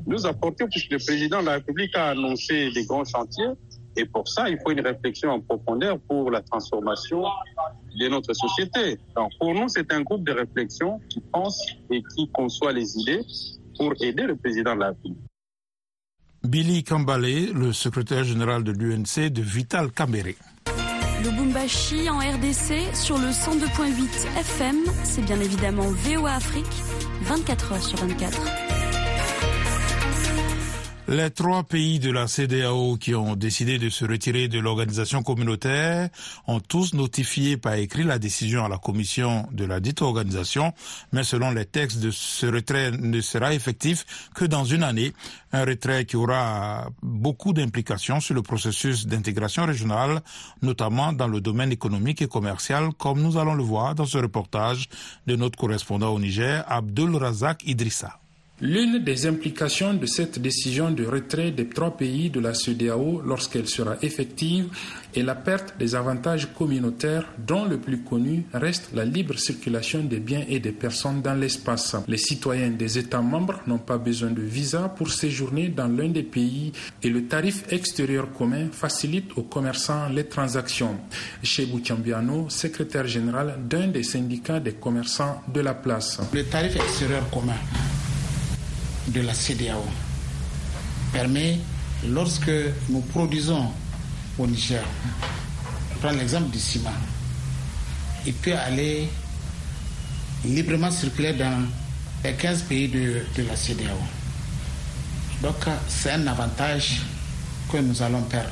nous 0.07 0.27
apportons, 0.27 0.67
puisque 0.69 0.91
le 0.91 0.99
président 0.99 1.41
de 1.41 1.47
la 1.47 1.53
République 1.55 1.95
a 1.97 2.11
annoncé 2.11 2.71
des 2.71 2.85
grands 2.85 3.05
chantiers, 3.05 3.53
et 3.97 4.05
pour 4.07 4.27
ça, 4.27 4.49
il 4.49 4.59
faut 4.63 4.73
une 4.73 4.81
réflexion 4.81 5.31
en 5.31 5.41
profondeur 5.41 6.01
pour 6.01 6.31
la 6.33 6.41
transformation 6.43 7.23
de 7.97 8.09
notre 8.09 8.35
société. 8.35 8.99
Donc, 9.15 9.31
pour 9.39 9.55
nous, 9.55 9.69
c'est 9.69 9.93
un 9.93 10.03
groupe 10.03 10.25
de 10.25 10.33
réflexion 10.33 11.01
qui 11.09 11.21
pense 11.33 11.65
et 11.91 12.03
qui 12.17 12.29
conçoit 12.33 12.73
les 12.73 12.99
idées 12.99 13.21
pour 13.79 13.95
aider 14.01 14.25
le 14.25 14.35
président 14.35 14.75
de 14.75 14.81
la 14.81 14.89
République. 14.89 15.19
Billy 16.43 16.83
Kambale, 16.83 17.53
le 17.53 17.73
secrétaire 17.73 18.25
général 18.25 18.65
de 18.65 18.73
l'UNC 18.73 19.31
de 19.31 19.41
Vital 19.41 19.93
Kamere. 21.15 21.25
Lubumbashi 21.25 22.09
en 22.11 22.19
RDC 22.19 22.95
sur 22.95 23.19
le 23.19 23.29
102.8 23.29 24.39
FM. 24.39 24.77
C'est 25.05 25.23
bien 25.23 25.41
évidemment 25.41 25.87
VOA 25.89 26.33
Afrique, 26.33 26.67
24 27.23 27.73
heures 27.73 27.83
sur 27.83 27.99
24. 27.99 28.64
Les 31.07 31.31
trois 31.31 31.65
pays 31.65 31.99
de 31.99 32.11
la 32.11 32.27
CDAO 32.27 32.97
qui 32.97 33.15
ont 33.15 33.37
décidé 33.37 33.79
de 33.79 33.91
se 33.91 34.07
retirer 34.07 34.49
de 34.49 34.59
l'organisation 34.59 35.23
communautaire 35.23 36.09
ont 36.47 36.61
tous 36.61 36.95
notifié 36.95 37.59
par 37.59 37.75
écrit 37.75 38.05
la 38.05 38.19
décision 38.19 38.65
à 38.65 38.71
la 38.71 38.79
commission 38.79 39.47
de 39.53 39.67
la 39.67 39.81
dite 39.81 40.01
organisation, 40.01 40.73
mais 41.13 41.23
selon 41.23 41.51
les 41.51 41.67
textes 41.67 42.01
de 42.01 42.11
ce 42.11 42.47
retrait 42.47 42.91
ne 42.93 43.21
sera 43.21 43.53
effectif 43.53 44.31
que 44.35 44.47
dans 44.47 44.65
une 44.65 44.83
année, 44.83 45.13
un 45.53 45.67
retrait 45.67 46.07
qui 46.07 46.17
aura 46.17 46.89
beaucoup 47.03 47.53
d'implications 47.53 48.21
sur 48.21 48.35
le 48.35 48.41
processus 48.41 49.07
d'intégration 49.07 49.67
régionale, 49.67 50.23
notamment 50.63 51.13
dans 51.13 51.29
le 51.29 51.43
domaine 51.43 51.71
économique 51.71 52.23
et 52.23 52.29
commercial, 52.29 52.95
comme 52.97 53.21
nous 53.21 53.37
allons 53.37 53.55
le 53.55 53.63
voir 53.63 53.95
dans 53.95 54.07
ce 54.07 54.17
reportage 54.17 54.89
de 55.27 55.37
notre 55.37 55.59
correspondant 55.59 56.15
au 56.15 56.19
Niger, 56.19 56.65
Abdul 56.67 57.15
Razak 57.17 57.63
Idrissa. 57.67 58.24
L'une 58.61 59.01
des 59.01 59.27
implications 59.27 59.95
de 59.95 60.07
cette 60.07 60.39
décision 60.39 60.93
de 60.93 61.05
retrait 61.05 61.51
des 61.51 61.69
trois 61.69 61.97
pays 61.97 62.31
de 62.31 62.39
la 62.39 62.55
CEDEAO 62.55 63.21
lorsqu'elle 63.27 63.67
sera 63.67 63.97
effective 64.01 64.69
est 65.13 65.25
la 65.25 65.35
perte 65.35 65.75
des 65.77 65.97
avantages 65.97 66.49
communautaires 66.57 67.27
dont 67.37 67.65
le 67.65 67.79
plus 67.79 68.03
connu 68.05 68.45
reste 68.53 68.91
la 68.95 69.05
libre 69.05 69.37
circulation 69.41 70.05
des 70.05 70.21
biens 70.21 70.45
et 70.49 70.61
des 70.61 70.71
personnes 70.71 71.21
dans 71.21 71.35
l'espace. 71.35 71.97
Les 72.07 72.17
citoyens 72.17 72.71
des 72.71 72.97
États 72.97 73.23
membres 73.23 73.61
n'ont 73.67 73.79
pas 73.79 73.99
besoin 73.99 74.31
de 74.31 74.43
visa 74.43 74.89
pour 74.89 75.11
séjourner 75.11 75.69
dans 75.69 75.89
l'un 75.89 76.11
des 76.11 76.23
pays 76.23 76.71
et 77.03 77.11
le 77.11 77.27
tarif 77.27 77.65
extérieur 77.73 78.31
commun 78.31 78.69
facilite 78.71 79.33
aux 79.37 79.43
commerçants 79.43 80.09
les 80.11 80.27
transactions. 80.27 80.97
Chez 81.43 81.67
Bouchambiano, 81.67 82.49
secrétaire 82.51 83.09
général 83.09 83.59
d'un 83.69 83.89
des 83.89 84.05
syndicats 84.05 84.61
des 84.61 84.75
commerçants 84.75 85.43
de 85.53 85.61
la 85.61 85.75
place. 85.75 86.21
Le 86.33 86.45
tarif 86.45 86.77
extérieur 86.77 87.29
commun 87.31 87.59
de 89.09 89.21
la 89.21 89.35
CDAO 89.35 89.85
permet, 91.13 91.59
lorsque 92.09 92.51
nous 92.89 93.01
produisons 93.01 93.71
au 94.39 94.47
Niger, 94.47 94.83
je 95.93 95.99
prends 96.01 96.13
l'exemple 96.17 96.51
du 96.51 96.59
ciment, 96.59 96.91
il 98.27 98.35
peut 98.35 98.57
aller 98.57 99.09
librement 100.45 100.91
circuler 100.91 101.33
dans 101.35 101.67
les 102.25 102.35
15 102.35 102.63
pays 102.63 102.89
de, 102.89 103.25
de 103.37 103.43
la 103.49 103.57
CDAO. 103.57 103.99
Donc 105.43 105.57
c'est 105.89 106.11
un 106.13 106.27
avantage 106.27 107.03
que 107.71 107.79
nous 107.79 108.01
allons 108.03 108.23
perdre. 108.23 108.51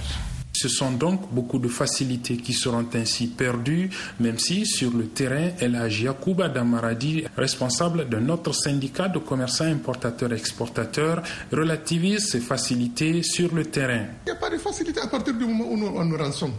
Ce 0.55 0.69
sont 0.69 0.93
donc 0.93 1.33
beaucoup 1.33 1.59
de 1.59 1.69
facilités 1.69 2.37
qui 2.37 2.53
seront 2.53 2.87
ainsi 2.95 3.29
perdues, 3.29 3.89
même 4.21 4.39
si 4.39 4.67
sur 4.67 4.93
le 4.93 5.07
terrain, 5.07 5.51
El 5.59 5.73
Yacouba 5.91 6.49
Damaradi, 6.51 7.25
responsable 7.37 8.09
de 8.09 8.19
notre 8.19 8.53
syndicat 8.53 9.09
de 9.09 9.19
commerçants 9.19 9.65
importateurs-exportateurs, 9.65 11.23
relativise 11.51 12.29
ces 12.29 12.41
facilités 12.41 13.23
sur 13.23 13.55
le 13.55 13.65
terrain. 13.65 14.05
Il 14.27 14.33
n'y 14.33 14.33
a 14.33 14.35
pas 14.41 14.51
de 14.51 14.59
facilité 14.59 15.01
à 15.01 15.07
partir 15.07 15.33
du 15.35 15.47
moment 15.47 15.65
où 15.71 15.77
nous, 15.77 16.05
nous 16.05 16.17
rançons. 16.19 16.53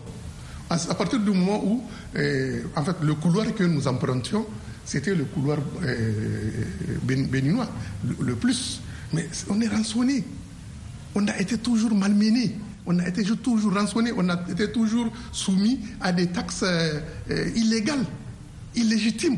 À, 0.70 0.96
partir 0.96 1.20
du 1.20 1.30
moment 1.30 1.64
où, 1.64 1.84
en 2.76 2.84
fait, 2.84 2.96
le 3.04 3.14
couloir 3.14 3.54
que 3.54 3.64
nous 3.64 3.88
empruntions, 3.88 4.48
c'était 4.84 5.14
le 5.14 5.26
couloir 5.26 5.60
béninois, 7.04 7.70
le, 8.20 8.36
plus. 8.36 8.82
Mais 9.14 9.30
on 9.50 9.62
est 9.62 9.68
rançonné. 9.68 10.24
On 11.14 11.28
a 11.28 11.38
été 11.38 11.60
toujours 11.60 11.94
malmené. 11.94 12.56
On 12.86 13.00
a 13.00 13.08
été 13.08 13.24
toujours 13.24 13.74
rançonné. 13.74 14.12
On 14.15 14.28
a 14.30 14.39
été 14.50 14.72
toujours 14.72 15.12
soumis 15.32 15.80
à 16.02 16.12
des 16.12 16.28
taxes 16.28 16.65
illégales, 17.56 18.06
illégitimes. 18.76 19.38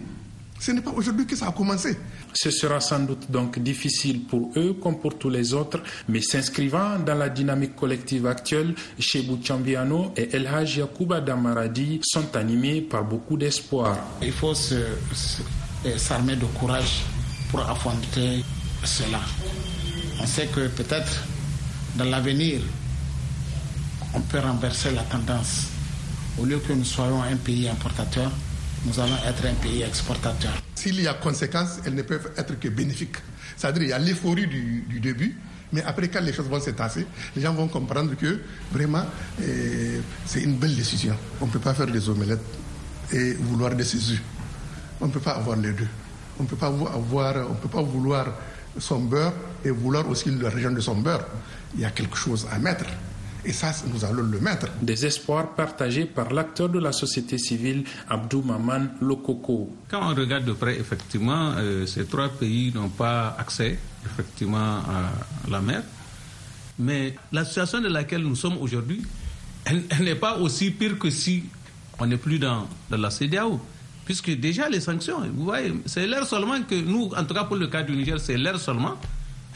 Ce 0.58 0.72
n'est 0.72 0.82
pas 0.82 0.92
aujourd'hui 0.92 1.26
que 1.26 1.36
ça 1.36 1.50
a 1.50 1.52
commencé. 1.52 1.98
Ce 2.34 2.50
sera 2.50 2.80
sans 2.80 3.00
doute 3.00 3.30
donc 3.30 3.60
difficile 3.60 4.24
pour 4.24 4.52
eux 4.56 4.74
comme 4.82 5.00
pour 5.00 5.18
tous 5.18 5.30
les 5.30 5.54
autres, 5.54 5.84
mais 6.08 6.22
s'inscrivant 6.22 6.98
dans 6.98 7.16
la 7.16 7.30
dynamique 7.30 7.76
collective 7.76 8.26
actuelle, 8.26 8.74
Chebou 8.98 9.38
Chambiano 9.44 10.14
et 10.16 10.34
El 10.34 10.48
Haj 10.48 10.78
Yacouba 10.78 11.20
Damaradi 11.20 12.00
sont 12.04 12.36
animés 12.36 12.82
par 12.82 13.04
beaucoup 13.04 13.38
d'espoir. 13.38 13.98
Il 14.22 14.32
faut 14.32 14.54
s'armer 15.98 16.36
de 16.38 16.46
courage 16.58 17.04
pour 17.52 17.60
affronter 17.70 18.44
cela. 18.84 19.20
On 20.22 20.26
sait 20.26 20.48
que 20.48 20.68
peut-être 20.70 21.26
dans 21.98 22.06
l'avenir, 22.06 22.62
on 24.16 24.22
peut 24.22 24.40
renverser 24.40 24.92
la 24.92 25.04
tendance. 25.04 25.68
Au 26.40 26.46
lieu 26.46 26.60
que 26.60 26.74
nous 26.74 26.86
soyons 26.86 27.22
un 27.22 27.36
pays 27.36 27.68
importateur, 27.68 28.32
nous 28.86 29.00
allons 29.00 29.18
être 29.28 29.46
un 29.46 29.54
pays 29.56 29.82
exportateur. 29.84 30.52
S'il 30.76 31.02
y 31.02 31.08
a 31.08 31.14
conséquences, 31.14 31.80
elles 31.86 31.96
ne 31.96 32.02
peuvent 32.02 32.32
être 32.38 32.60
que 32.60 32.70
bénéfiques. 32.70 33.18
C'est-à-dire 33.58 33.82
qu'il 33.82 33.90
y 33.90 33.94
a 33.94 34.00
l'euphorie 34.00 34.48
du, 34.48 35.00
début, 35.00 35.36
mais 35.74 35.84
après, 35.84 36.08
quand 36.08 36.22
les 36.22 36.34
choses 36.34 36.48
vont 36.48 36.60
se 36.62 36.70
tasser, 36.72 37.06
les 37.36 37.42
gens 37.42 37.54
vont 37.54 37.68
comprendre 37.68 38.16
que 38.16 38.42
vraiment, 38.72 39.06
eh, 39.42 40.00
c'est 40.26 40.42
une 40.42 40.58
belle 40.58 40.76
décision. 40.76 41.16
On 41.42 41.48
ne 41.48 41.52
peut 41.52 41.60
pas 41.60 41.74
faire 41.74 41.88
des 41.88 42.08
omelettes 42.10 42.40
et 43.12 43.34
vouloir 43.34 43.76
des 43.76 43.96
œufs. 43.96 44.22
On 45.02 45.08
ne 45.08 45.12
peut 45.12 45.20
pas 45.20 45.32
avoir 45.32 45.58
les 45.58 45.72
deux. 45.72 45.88
On 46.40 46.44
ne 46.44 46.48
peut 46.48 46.56
peut 46.56 47.70
pas 47.70 47.82
vouloir 47.82 48.28
son 48.78 49.00
beurre 49.00 49.34
et 49.64 49.70
vouloir 49.70 50.08
aussi 50.10 50.30
la 50.32 50.50
région 50.50 50.72
de 50.72 50.82
son 50.82 50.96
beurre. 50.96 51.26
Il 51.76 51.82
y 51.82 51.86
a 51.86 51.92
quelque 51.92 52.18
chose 52.18 52.46
à 52.52 52.60
mettre. 52.60 52.86
Et 53.46 53.54
ça, 53.54 53.72
nous 53.94 54.04
allons 54.04 54.24
le 54.24 54.40
mettre. 54.40 54.68
Des 54.82 55.06
espoirs 55.06 55.54
partagés 55.54 56.06
par 56.06 56.34
l'acteur 56.34 56.68
de 56.70 56.80
la 56.80 56.92
société 56.92 57.38
civile, 57.38 57.84
Abdou 58.10 58.42
Maman 58.42 58.88
Lokoko. 59.02 59.70
Quand 59.90 60.12
on 60.12 60.16
regarde 60.16 60.46
de 60.46 60.54
près, 60.54 60.76
effectivement, 60.80 61.52
euh, 61.58 61.86
ces 61.86 62.06
trois 62.06 62.30
pays 62.30 62.72
n'ont 62.74 62.90
pas 62.90 63.36
accès 63.38 63.78
effectivement 64.06 64.78
à 64.80 65.12
la 65.50 65.62
mer. 65.62 65.84
Mais 66.80 67.16
la 67.32 67.46
situation 67.46 67.82
dans 67.82 67.90
laquelle 67.90 68.22
nous 68.24 68.36
sommes 68.36 68.58
aujourd'hui, 68.58 69.04
elle, 69.66 69.84
n'est 70.02 70.16
pas 70.16 70.38
aussi 70.38 70.72
pire 70.72 70.98
que 70.98 71.10
si 71.12 71.44
on 72.00 72.08
n'est 72.08 72.18
plus 72.18 72.40
dans, 72.40 72.68
dans 72.90 72.98
la 72.98 73.10
CDAO 73.12 73.60
puisque 74.06 74.30
déjà 74.32 74.70
les 74.70 74.80
sanctions, 74.80 75.20
vous 75.34 75.46
voyez, 75.46 75.74
c'est 75.88 76.06
l'air 76.06 76.26
seulement 76.28 76.62
que 76.62 76.76
nous, 76.76 77.10
en 77.18 77.24
tout 77.26 77.34
cas 77.34 77.44
pour 77.46 77.56
le 77.56 77.66
cas 77.68 77.82
du 77.82 77.96
Niger, 77.96 78.20
c'est 78.20 78.38
l'air 78.38 78.60
seulement 78.60 78.96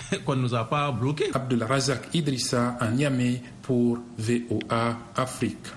qu'on 0.26 0.36
ne 0.36 0.42
nous 0.42 0.56
a 0.56 0.68
pas 0.68 0.92
bloqués. 0.92 1.30
Abdul 1.34 1.64
Razak 1.64 2.10
Idrissa 2.14 2.76
à 2.80 2.90
Niamey 2.90 3.42
pour 3.62 4.00
VOA 4.18 4.98
Afrique. 5.16 5.68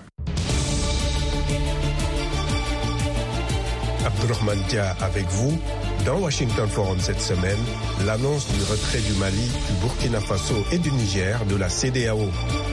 Abdurrahman 4.05 4.57
Dia 4.69 4.95
avec 4.99 5.25
vous. 5.27 5.57
Dans 6.05 6.19
Washington 6.19 6.67
Forum 6.67 6.97
cette 6.99 7.21
semaine, 7.21 7.57
l'annonce 8.05 8.47
du 8.47 8.61
retrait 8.69 8.99
du 8.99 9.13
Mali, 9.13 9.49
du 9.69 9.73
Burkina 9.81 10.19
Faso 10.19 10.55
et 10.71 10.77
du 10.77 10.91
Niger 10.91 11.45
de 11.45 11.55
la 11.55 11.69
CDAO. 11.69 12.27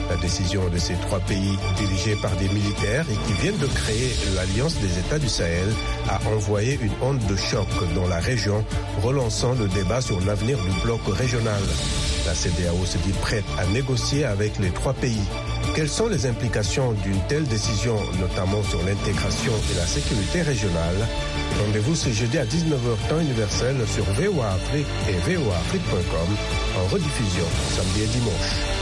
La 0.09 0.17
décision 0.17 0.67
de 0.67 0.77
ces 0.77 0.95
trois 0.95 1.19
pays, 1.21 1.57
dirigés 1.77 2.17
par 2.17 2.35
des 2.35 2.49
militaires 2.49 3.05
et 3.09 3.27
qui 3.27 3.33
viennent 3.41 3.57
de 3.57 3.67
créer 3.67 4.11
l'Alliance 4.35 4.75
des 4.79 4.99
États 4.99 5.17
du 5.17 5.29
Sahel, 5.29 5.69
a 6.09 6.19
envoyé 6.35 6.77
une 6.81 6.91
onde 7.01 7.25
de 7.27 7.35
choc 7.37 7.67
dans 7.95 8.07
la 8.07 8.19
région, 8.19 8.65
relançant 9.01 9.53
le 9.53 9.69
débat 9.69 10.01
sur 10.01 10.19
l'avenir 10.25 10.57
du 10.57 10.81
bloc 10.81 10.99
régional. 11.07 11.61
La 12.25 12.35
CDAO 12.35 12.85
se 12.85 12.97
dit 12.97 13.13
prête 13.21 13.45
à 13.57 13.65
négocier 13.67 14.25
avec 14.25 14.59
les 14.59 14.71
trois 14.71 14.93
pays. 14.93 15.23
Quelles 15.73 15.89
sont 15.89 16.07
les 16.07 16.25
implications 16.25 16.91
d'une 17.03 17.19
telle 17.29 17.45
décision, 17.45 17.95
notamment 18.19 18.61
sur 18.63 18.83
l'intégration 18.83 19.53
et 19.71 19.77
la 19.77 19.87
sécurité 19.87 20.41
régionale? 20.41 21.07
Rendez-vous 21.59 21.95
ce 21.95 22.09
jeudi 22.09 22.37
à 22.37 22.45
19h 22.45 23.09
temps 23.09 23.19
universel 23.19 23.75
sur 23.87 24.03
VOA 24.03 24.53
Afrique 24.53 24.87
et 25.09 25.35
voaafrique.com 25.35 26.35
en 26.77 26.87
rediffusion 26.93 27.45
samedi 27.69 28.03
et 28.03 28.07
dimanche. 28.07 28.80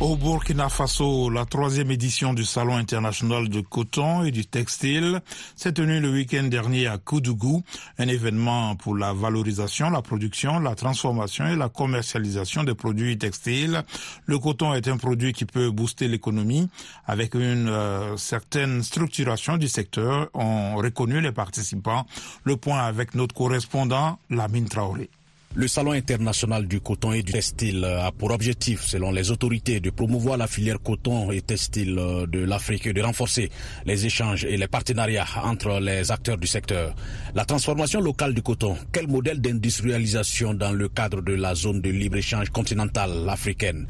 Au 0.00 0.14
Burkina 0.14 0.68
Faso, 0.68 1.28
la 1.28 1.44
troisième 1.44 1.90
édition 1.90 2.32
du 2.32 2.44
Salon 2.44 2.76
international 2.76 3.48
du 3.48 3.64
coton 3.64 4.22
et 4.22 4.30
du 4.30 4.46
textile 4.46 5.20
s'est 5.56 5.72
tenue 5.72 5.98
le 5.98 6.12
week-end 6.12 6.44
dernier 6.44 6.86
à 6.86 6.98
Koudougou, 6.98 7.64
un 7.98 8.06
événement 8.06 8.76
pour 8.76 8.96
la 8.96 9.12
valorisation, 9.12 9.90
la 9.90 10.00
production, 10.00 10.60
la 10.60 10.76
transformation 10.76 11.48
et 11.48 11.56
la 11.56 11.68
commercialisation 11.68 12.62
des 12.62 12.76
produits 12.76 13.18
textiles. 13.18 13.82
Le 14.26 14.38
coton 14.38 14.72
est 14.72 14.86
un 14.86 14.98
produit 14.98 15.32
qui 15.32 15.46
peut 15.46 15.72
booster 15.72 16.06
l'économie 16.06 16.70
avec 17.04 17.34
une 17.34 17.68
euh, 17.68 18.16
certaine 18.16 18.84
structuration 18.84 19.56
du 19.56 19.66
secteur, 19.66 20.28
ont 20.32 20.76
reconnu 20.76 21.20
les 21.20 21.32
participants. 21.32 22.06
Le 22.44 22.56
point 22.56 22.78
avec 22.78 23.16
notre 23.16 23.34
correspondant, 23.34 24.20
Lamine 24.30 24.68
Traoré. 24.68 25.10
Le 25.54 25.66
Salon 25.66 25.92
international 25.92 26.68
du 26.68 26.80
coton 26.80 27.12
et 27.12 27.22
du 27.22 27.32
textile 27.32 27.82
a 27.84 28.12
pour 28.12 28.30
objectif, 28.30 28.84
selon 28.84 29.10
les 29.10 29.30
autorités, 29.30 29.80
de 29.80 29.90
promouvoir 29.90 30.36
la 30.36 30.46
filière 30.46 30.78
coton 30.80 31.32
et 31.32 31.40
textile 31.40 31.94
de 31.96 32.38
l'Afrique 32.40 32.86
et 32.86 32.92
de 32.92 33.00
renforcer 33.02 33.50
les 33.86 34.04
échanges 34.06 34.44
et 34.44 34.56
les 34.56 34.68
partenariats 34.68 35.26
entre 35.42 35.80
les 35.80 36.12
acteurs 36.12 36.36
du 36.36 36.46
secteur. 36.46 36.94
La 37.34 37.44
transformation 37.44 38.00
locale 38.00 38.34
du 38.34 38.42
coton, 38.42 38.76
quel 38.92 39.08
modèle 39.08 39.40
d'industrialisation 39.40 40.54
dans 40.54 40.72
le 40.72 40.88
cadre 40.88 41.22
de 41.22 41.32
la 41.32 41.54
zone 41.54 41.80
de 41.80 41.90
libre-échange 41.90 42.50
continentale 42.50 43.28
africaine 43.28 43.86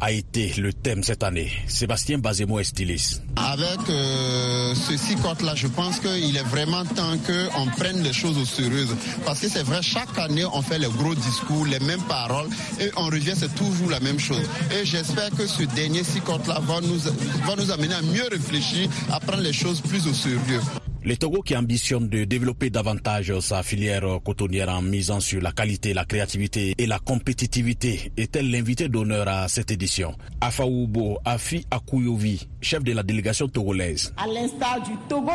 a 0.00 0.12
été 0.12 0.52
le 0.58 0.72
thème 0.72 1.02
cette 1.02 1.22
année? 1.24 1.50
Sébastien 1.66 2.18
Bazemo 2.18 2.60
est 2.60 2.64
styliste. 2.64 3.22
Avec 3.36 3.88
euh, 3.88 4.74
ce 4.74 5.44
là 5.44 5.54
je 5.54 5.66
pense 5.68 6.00
qu'il 6.00 6.36
est 6.36 6.42
vraiment 6.48 6.84
temps 6.84 7.16
qu'on 7.26 7.66
prenne 7.66 8.02
les 8.02 8.12
choses 8.12 8.38
au 8.38 8.44
sérieux. 8.44 8.86
Parce 9.24 9.40
que 9.40 9.48
c'est 9.48 9.62
vrai, 9.62 9.80
chaque 9.82 10.16
année, 10.18 10.44
on 10.44 10.62
fait 10.62 10.78
les 10.78 10.86
gros 10.98 11.14
discours, 11.14 11.66
les 11.66 11.80
mêmes 11.80 12.02
paroles, 12.02 12.48
et 12.80 12.90
on 12.96 13.06
revient, 13.06 13.34
c'est 13.36 13.54
toujours 13.54 13.90
la 13.90 14.00
même 14.00 14.18
chose. 14.18 14.44
Et 14.78 14.84
j'espère 14.84 15.30
que 15.30 15.46
ce 15.46 15.62
dernier 15.62 16.04
six 16.04 16.20
là 16.46 16.60
va 16.60 16.80
nous, 16.80 16.98
va 17.46 17.56
nous 17.56 17.70
amener 17.70 17.94
à 17.94 18.02
mieux 18.02 18.28
réfléchir, 18.30 18.88
à 19.10 19.20
prendre 19.20 19.42
les 19.42 19.52
choses 19.52 19.80
plus 19.80 20.06
au 20.06 20.12
sérieux. 20.12 20.60
Le 21.04 21.16
Togo 21.16 21.42
qui 21.42 21.56
ambitionne 21.56 22.08
de 22.08 22.24
développer 22.24 22.70
davantage 22.70 23.32
sa 23.40 23.62
filière 23.62 24.02
cotonnière 24.24 24.68
en 24.68 24.82
misant 24.82 25.20
sur 25.20 25.40
la 25.40 25.52
qualité, 25.52 25.94
la 25.94 26.04
créativité 26.04 26.74
et 26.76 26.86
la 26.86 26.98
compétitivité 26.98 28.12
est-elle 28.16 28.50
l'invité 28.50 28.88
d'honneur 28.88 29.26
à 29.28 29.48
cette 29.48 29.70
édition? 29.70 30.14
Afaoubo 30.40 31.18
Afi 31.24 31.64
Akouyovi, 31.70 32.48
chef 32.60 32.82
de 32.82 32.92
la 32.92 33.04
délégation 33.04 33.48
togolaise. 33.48 34.12
À 34.16 34.26
l'instar 34.26 34.82
du 34.82 34.90
Togo, 35.08 35.30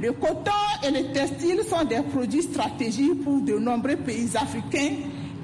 le 0.00 0.12
coton 0.12 0.50
et 0.82 0.90
le 0.90 1.12
textile 1.12 1.60
sont 1.68 1.84
des 1.84 2.00
produits 2.02 2.42
stratégiques 2.42 3.22
pour 3.24 3.40
de 3.40 3.54
nombreux 3.58 3.96
pays 3.96 4.28
africains 4.36 4.94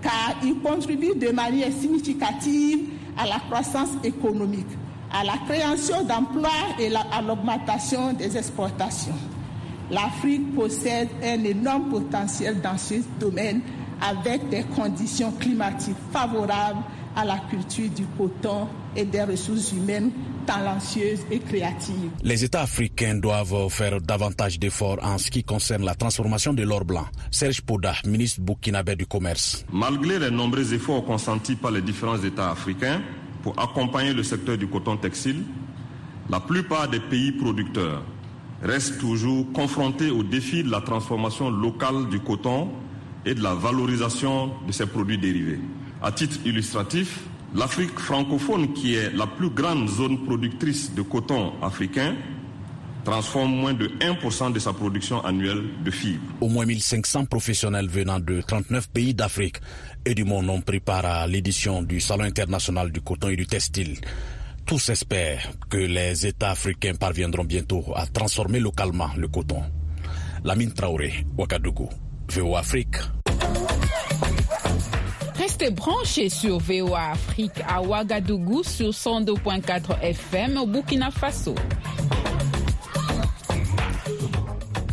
car 0.03 0.37
ils 0.43 0.59
contribuent 0.61 1.15
de 1.19 1.29
manière 1.31 1.73
significative 1.73 2.89
à 3.17 3.27
la 3.27 3.39
croissance 3.49 3.91
économique 4.03 4.67
à 5.13 5.25
la 5.25 5.35
création 5.49 6.03
d'emplois 6.05 6.51
et 6.79 6.91
à 6.95 7.21
l'augmentation 7.23 8.13
des 8.13 8.37
exportations. 8.37 9.15
L'Afrique 9.91 10.55
possède 10.55 11.09
un 11.23 11.43
énorme 11.45 11.89
potentiel 11.91 12.61
dans 12.61 12.79
ce 12.79 12.95
domaine 13.19 13.61
avec 14.01 14.49
des 14.49 14.63
conditions 14.63 15.33
climatiques 15.33 15.97
favorables 16.13 16.79
à 17.17 17.25
la 17.25 17.39
culture 17.51 17.91
du 17.91 18.05
coton 18.17 18.69
et 18.97 19.05
des 19.05 19.23
ressources 19.23 19.73
humaines 19.73 20.11
talentueuses 20.47 21.21
et 21.31 21.39
créatives. 21.39 22.11
Les 22.23 22.45
États 22.45 22.63
africains 22.63 23.15
doivent 23.15 23.69
faire 23.69 24.01
davantage 24.01 24.59
d'efforts 24.59 24.99
en 25.03 25.19
ce 25.19 25.31
qui 25.31 25.45
concerne 25.45 25.85
la 25.85 25.95
transformation 25.95 26.53
de 26.53 26.63
l'or 26.63 26.85
blanc. 26.85 27.07
Serge 27.31 27.61
Poda, 27.61 27.95
ministre 28.07 28.41
burkinabé 28.41 28.97
du 28.97 29.07
Commerce. 29.07 29.65
Malgré 29.73 30.19
les 30.19 30.31
nombreux 30.31 30.73
efforts 30.75 31.05
consentis 31.05 31.57
par 31.57 31.71
les 31.71 31.83
différents 31.83 32.23
États 32.23 32.51
africains, 32.51 33.01
pour 33.43 33.59
accompagner 33.59 34.13
le 34.13 34.23
secteur 34.23 34.59
du 34.59 34.67
coton 34.67 34.97
textile, 34.97 35.43
la 36.29 36.41
plupart 36.41 36.89
des 36.89 37.01
pays 37.01 37.33
producteurs 37.33 38.03
restent 38.63 38.99
toujours 38.99 39.51
confrontés 39.53 40.11
au 40.11 40.23
défi 40.23 40.63
de 40.63 40.71
la 40.71 40.81
transformation 40.81 41.51
locale 41.51 42.09
du 42.11 42.21
coton 42.21 42.69
et 43.25 43.35
de 43.35 43.43
la 43.43 43.55
valorisation 43.55 44.53
de 44.67 44.73
ses 44.73 44.87
produits 44.87 45.19
dérivés. 45.19 45.59
À 46.03 46.11
titre 46.13 46.39
illustratif, 46.47 47.21
l'Afrique 47.55 47.99
francophone, 47.99 48.73
qui 48.73 48.95
est 48.95 49.13
la 49.15 49.27
plus 49.27 49.51
grande 49.51 49.89
zone 49.89 50.25
productrice 50.25 50.95
de 50.95 51.03
coton 51.03 51.53
africain, 51.63 52.17
transforme 53.05 53.55
moins 53.55 53.75
de 53.75 53.89
1% 54.01 54.53
de 54.53 54.59
sa 54.59 54.73
production 54.73 55.23
annuelle 55.25 55.63
de 55.85 55.91
fibres. 55.91 56.23
Au 56.41 56.49
moins 56.49 56.65
1500 56.65 57.27
professionnels 57.27 57.89
venant 57.89 58.19
de 58.19 58.41
39 58.41 58.89
pays 58.89 59.15
d'Afrique 59.15 59.57
et 60.07 60.15
du 60.15 60.25
monde 60.25 60.49
ont 60.49 60.63
pris 60.63 60.81
part 60.81 61.05
à 61.05 61.27
l'édition 61.27 61.83
du 61.83 62.01
Salon 62.01 62.25
international 62.25 62.91
du 62.93 63.03
coton 63.03 63.29
et 63.29 63.37
du 63.37 63.47
textile. 63.47 63.99
Tous 64.65 64.89
espèrent 64.89 65.51
que 65.69 65.79
les 65.79 66.27
États 66.27 66.51
africains 66.53 66.95
parviendront 66.95 67.45
bientôt 67.45 67.85
à 67.95 68.07
transformer 68.07 68.61
localement 68.61 69.11
le 69.17 69.29
coton. 69.29 69.63
Lamine 70.45 70.73
Traoré, 70.73 71.27
Ouagadougou, 71.37 71.91
VO 72.31 72.57
Afrique. 72.57 72.97
Restez 75.41 75.71
branchés 75.71 76.29
sur 76.29 76.59
VOA 76.59 77.13
Afrique 77.13 77.63
à 77.67 77.81
Ouagadougou 77.81 78.63
sur 78.63 78.91
102.4 78.91 79.99
FM 80.03 80.59
au 80.59 80.67
Burkina 80.67 81.11
Faso. 81.11 81.55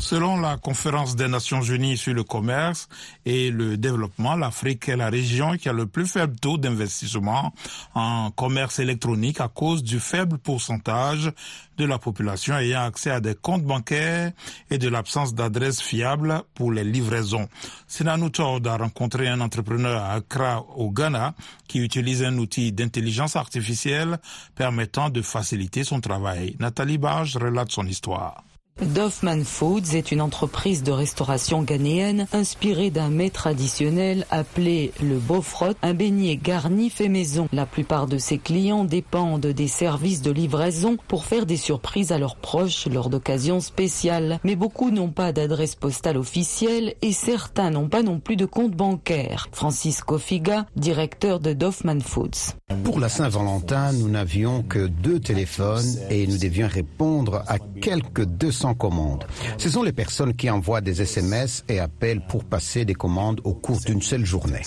Selon 0.08 0.39
la 0.39 0.56
conférence 0.56 1.17
des 1.17 1.28
Nations 1.28 1.62
Unies 1.62 1.98
sur 1.98 2.13
le 2.13 2.24
commerce 2.24 2.88
et 3.26 3.52
le 3.52 3.76
développement, 3.76 4.38
l'Afrique 4.38 4.88
est 4.88 4.96
la 4.96 5.10
région 5.10 5.58
qui 5.58 5.67
a 5.67 5.74
le 5.74 5.86
plus 5.86 6.08
faible 6.08 6.38
taux 6.39 6.58
d'investissement 6.58 7.54
en 7.93 8.32
commerce 8.32 8.80
électronique 8.80 9.41
à 9.41 9.50
cause 9.50 9.84
du 9.84 10.00
faible 10.00 10.38
pourcentage 10.38 11.34
de 11.78 11.84
la 11.84 12.00
population 12.00 12.58
ayant 12.58 12.84
accès 12.84 13.12
à 13.12 13.20
des 13.20 13.36
comptes 13.36 13.65
bancaires 13.65 14.32
et 14.72 14.78
de 14.78 14.88
l'absence 14.88 15.36
d'adresses 15.36 15.82
fiables 15.82 16.41
pour 16.56 16.72
les 16.72 16.86
livraisons. 16.86 17.50
Sinanou 17.86 18.32
a 18.39 18.78
rencontré 18.78 19.28
un 19.28 19.41
entrepreneur 19.41 20.02
à 20.02 20.13
Accra, 20.13 20.62
au 20.78 20.89
Ghana, 20.89 21.36
qui 21.67 21.80
utilise 21.80 22.24
un 22.24 22.38
outil 22.38 22.72
d'intelligence 22.72 23.36
artificielle 23.36 24.20
permettant 24.56 25.10
de 25.10 25.22
faciliter 25.22 25.84
son 25.84 26.00
travail. 26.00 26.56
Nathalie 26.62 26.98
Barge 26.98 27.36
relate 27.36 27.74
son 27.74 27.86
histoire. 27.86 28.46
Doffman 28.82 29.44
Foods 29.44 29.96
est 29.96 30.12
une 30.12 30.22
entreprise 30.22 30.84
de 30.84 30.92
restauration 30.92 31.63
ghanéenne 31.63 32.28
inspirée 32.32 32.92
d'un 32.92 33.10
mets 33.10 33.32
traditionnel 33.32 34.26
appelé 34.30 34.92
le 35.02 35.18
bofrot, 35.18 35.74
un 35.82 35.96
beignet 35.96 36.38
garni 36.38 36.92
fait 36.92 37.10
maison. 37.10 37.50
La 37.52 37.66
plupart 37.66 38.06
de 38.06 38.20
ses 38.20 38.38
clients 38.38 38.84
dépendent 38.84 39.48
des 39.48 39.68
services 39.68 40.22
de 40.22 40.32
livraison 40.32 40.98
pour 41.08 41.26
faire 41.26 41.48
des 41.48 41.58
surprises 41.58 42.12
à 42.12 42.20
leurs 42.20 42.36
proches 42.36 42.88
lors 42.88 43.10
d'occasions 43.10 43.62
spéciales. 43.62 44.40
Mais 44.44 44.56
beaucoup 44.56 44.92
n'ont 44.92 45.10
pas 45.10 45.32
d'adresse 45.32 45.76
postale 45.76 46.18
officielle 46.18 46.94
et 47.02 47.13
certains 47.13 47.72
n'ont 47.72 47.90
pas 47.90 48.04
non 48.04 48.20
plus 48.20 48.36
de 48.36 48.46
compte 48.46 48.74
bancaire. 48.74 49.48
Francisco 49.52 50.20
Figa, 50.20 50.68
directeur 50.76 51.40
de 51.40 51.54
Doffman 51.54 52.00
Foods. 52.00 52.54
Pour 52.84 53.00
la 53.00 53.10
Saint-Valentin, 53.10 53.94
nous 53.94 54.10
n'avions 54.10 54.62
que 54.62 54.88
deux 54.88 55.20
téléphones 55.20 55.98
et 56.10 56.28
nous 56.28 56.38
devions 56.38 56.68
répondre 56.68 57.44
à 57.48 57.58
quelques 57.82 58.26
200 58.26 58.66
commandes. 58.73 59.25
Ce 59.58 59.69
sont 59.69 59.84
les 59.84 59.93
personnes 59.93 60.34
qui 60.34 60.49
envoient 60.49 60.82
des 60.82 61.01
SMS 61.01 61.63
et 61.67 61.80
appellent 61.80 62.25
pour 62.27 62.43
passer 62.43 62.86
des 62.86 62.93
commandes 62.93 63.41
au 63.43 63.53
cours 63.53 63.80
d'une 63.80 64.01
seule 64.01 64.25
journée. 64.25 64.62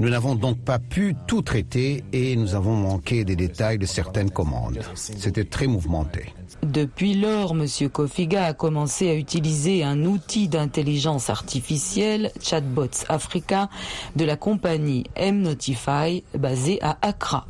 Nous 0.00 0.08
n'avons 0.08 0.34
donc 0.34 0.58
pas 0.58 0.78
pu 0.78 1.14
tout 1.26 1.42
traiter 1.42 2.04
et 2.12 2.36
nous 2.36 2.54
avons 2.54 2.74
manqué 2.74 3.24
des 3.24 3.36
détails 3.36 3.78
de 3.78 3.86
certaines 3.86 4.30
commandes. 4.30 4.80
C'était 4.94 5.44
très 5.44 5.66
mouvementé. 5.66 6.34
Depuis 6.62 7.14
lors, 7.14 7.52
M. 7.52 7.66
Kofiga 7.90 8.46
a 8.46 8.52
commencé 8.54 9.10
à 9.10 9.14
utiliser 9.14 9.84
un 9.84 10.04
outil 10.04 10.48
d'intelligence 10.48 11.30
artificielle, 11.30 12.32
Chatbots 12.40 13.04
Africa, 13.08 13.68
de 14.16 14.24
la 14.24 14.36
compagnie 14.36 15.04
M-Notify, 15.14 16.24
basée 16.36 16.78
à 16.82 16.98
Accra. 17.02 17.46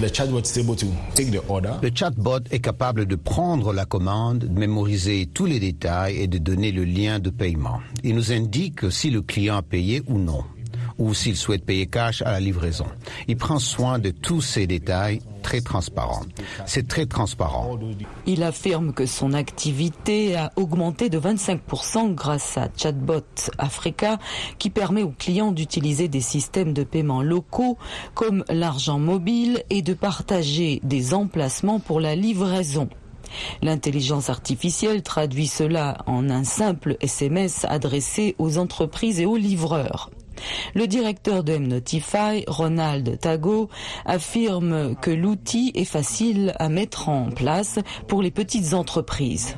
Le 0.00 1.90
chatbot 1.94 2.40
est 2.50 2.60
capable 2.60 3.06
de 3.06 3.16
prendre 3.16 3.72
la 3.72 3.84
commande, 3.86 4.40
de 4.40 4.58
mémoriser 4.58 5.26
tous 5.32 5.46
les 5.46 5.58
détails 5.58 6.16
et 6.16 6.26
de 6.26 6.38
donner 6.38 6.72
le 6.72 6.84
lien 6.84 7.18
de 7.18 7.30
paiement. 7.30 7.80
Il 8.04 8.14
nous 8.14 8.32
indique 8.32 8.90
si 8.90 9.10
le 9.10 9.22
client 9.22 9.56
a 9.56 9.62
payé 9.62 10.02
ou 10.06 10.18
non 10.18 10.44
ou 10.98 11.14
s'il 11.14 11.36
souhaite 11.36 11.64
payer 11.64 11.86
cash 11.86 12.22
à 12.22 12.32
la 12.32 12.40
livraison. 12.40 12.86
Il 13.28 13.36
prend 13.36 13.58
soin 13.58 13.98
de 13.98 14.10
tous 14.10 14.40
ces 14.40 14.66
détails 14.66 15.20
très 15.42 15.60
transparents. 15.60 16.24
C'est 16.66 16.88
très 16.88 17.06
transparent. 17.06 17.78
Il 18.26 18.42
affirme 18.42 18.92
que 18.92 19.06
son 19.06 19.32
activité 19.32 20.34
a 20.34 20.50
augmenté 20.56 21.08
de 21.08 21.20
25% 21.20 22.14
grâce 22.14 22.58
à 22.58 22.68
Chatbot 22.76 23.22
Africa 23.58 24.18
qui 24.58 24.70
permet 24.70 25.04
aux 25.04 25.14
clients 25.16 25.52
d'utiliser 25.52 26.08
des 26.08 26.20
systèmes 26.20 26.72
de 26.72 26.82
paiement 26.82 27.22
locaux 27.22 27.78
comme 28.14 28.44
l'argent 28.48 28.98
mobile 28.98 29.62
et 29.70 29.82
de 29.82 29.94
partager 29.94 30.80
des 30.82 31.14
emplacements 31.14 31.78
pour 31.78 32.00
la 32.00 32.16
livraison. 32.16 32.88
L'intelligence 33.62 34.30
artificielle 34.30 35.02
traduit 35.02 35.46
cela 35.46 35.98
en 36.06 36.28
un 36.30 36.44
simple 36.44 36.96
SMS 37.00 37.64
adressé 37.68 38.34
aux 38.38 38.58
entreprises 38.58 39.20
et 39.20 39.26
aux 39.26 39.36
livreurs. 39.36 40.10
Le 40.74 40.86
directeur 40.86 41.44
de 41.44 41.52
M-Notify, 41.54 42.44
Ronald 42.46 43.18
Tago, 43.20 43.68
affirme 44.04 44.94
que 44.96 45.10
l'outil 45.10 45.72
est 45.74 45.84
facile 45.84 46.54
à 46.58 46.68
mettre 46.68 47.08
en 47.08 47.30
place 47.30 47.78
pour 48.08 48.22
les 48.22 48.30
petites 48.30 48.74
entreprises. 48.74 49.56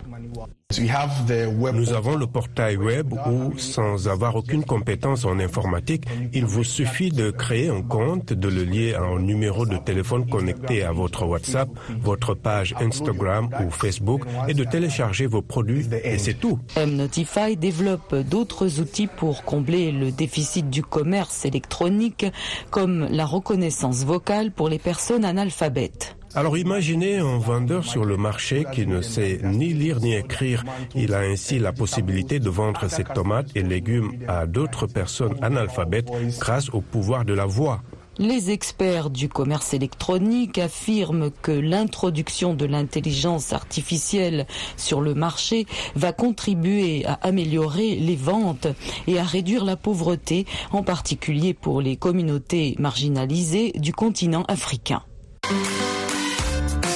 Nous 0.70 1.92
avons 1.94 2.16
le 2.16 2.26
portail 2.26 2.76
web 2.76 3.14
où, 3.26 3.56
sans 3.56 4.06
avoir 4.06 4.36
aucune 4.36 4.66
compétence 4.66 5.24
en 5.24 5.38
informatique, 5.40 6.04
il 6.34 6.44
vous 6.44 6.62
suffit 6.62 7.08
de 7.08 7.30
créer 7.30 7.70
un 7.70 7.80
compte, 7.80 8.34
de 8.34 8.48
le 8.48 8.64
lier 8.64 8.92
à 8.92 9.00
un 9.00 9.18
numéro 9.18 9.64
de 9.64 9.78
téléphone 9.78 10.28
connecté 10.28 10.82
à 10.82 10.92
votre 10.92 11.24
WhatsApp, 11.24 11.70
votre 12.02 12.34
page 12.34 12.74
Instagram 12.80 13.48
ou 13.64 13.70
Facebook 13.70 14.24
et 14.46 14.52
de 14.52 14.62
télécharger 14.62 15.26
vos 15.26 15.40
produits 15.40 15.86
et 16.04 16.18
c'est 16.18 16.34
tout. 16.34 16.58
M-Notify 16.76 17.56
développe 17.56 18.14
d'autres 18.14 18.78
outils 18.78 19.06
pour 19.06 19.44
combler 19.44 19.90
le 19.90 20.12
déficit 20.12 20.68
du 20.68 20.82
commerce 20.82 21.46
électronique 21.46 22.26
comme 22.70 23.08
la 23.10 23.24
reconnaissance 23.24 24.04
vocale 24.04 24.52
pour 24.52 24.68
les 24.68 24.78
personnes 24.78 25.24
analphabètes. 25.24 26.17
Alors 26.34 26.58
imaginez 26.58 27.18
un 27.18 27.38
vendeur 27.38 27.84
sur 27.84 28.04
le 28.04 28.16
marché 28.16 28.66
qui 28.72 28.86
ne 28.86 29.00
sait 29.00 29.40
ni 29.42 29.72
lire 29.72 30.00
ni 30.00 30.14
écrire. 30.14 30.64
Il 30.94 31.14
a 31.14 31.20
ainsi 31.20 31.58
la 31.58 31.72
possibilité 31.72 32.38
de 32.38 32.50
vendre 32.50 32.88
ses 32.88 33.04
tomates 33.04 33.48
et 33.54 33.62
légumes 33.62 34.12
à 34.28 34.46
d'autres 34.46 34.86
personnes 34.86 35.36
analphabètes 35.42 36.10
grâce 36.38 36.68
au 36.70 36.80
pouvoir 36.80 37.24
de 37.24 37.32
la 37.32 37.46
voix. 37.46 37.82
Les 38.18 38.50
experts 38.50 39.10
du 39.10 39.28
commerce 39.28 39.74
électronique 39.74 40.58
affirment 40.58 41.30
que 41.30 41.52
l'introduction 41.52 42.52
de 42.52 42.66
l'intelligence 42.66 43.52
artificielle 43.52 44.48
sur 44.76 45.00
le 45.00 45.14
marché 45.14 45.66
va 45.94 46.12
contribuer 46.12 47.06
à 47.06 47.14
améliorer 47.22 47.94
les 47.94 48.16
ventes 48.16 48.66
et 49.06 49.20
à 49.20 49.22
réduire 49.22 49.64
la 49.64 49.76
pauvreté, 49.76 50.46
en 50.72 50.82
particulier 50.82 51.54
pour 51.54 51.80
les 51.80 51.96
communautés 51.96 52.74
marginalisées 52.80 53.70
du 53.76 53.92
continent 53.92 54.42
africain. 54.48 55.02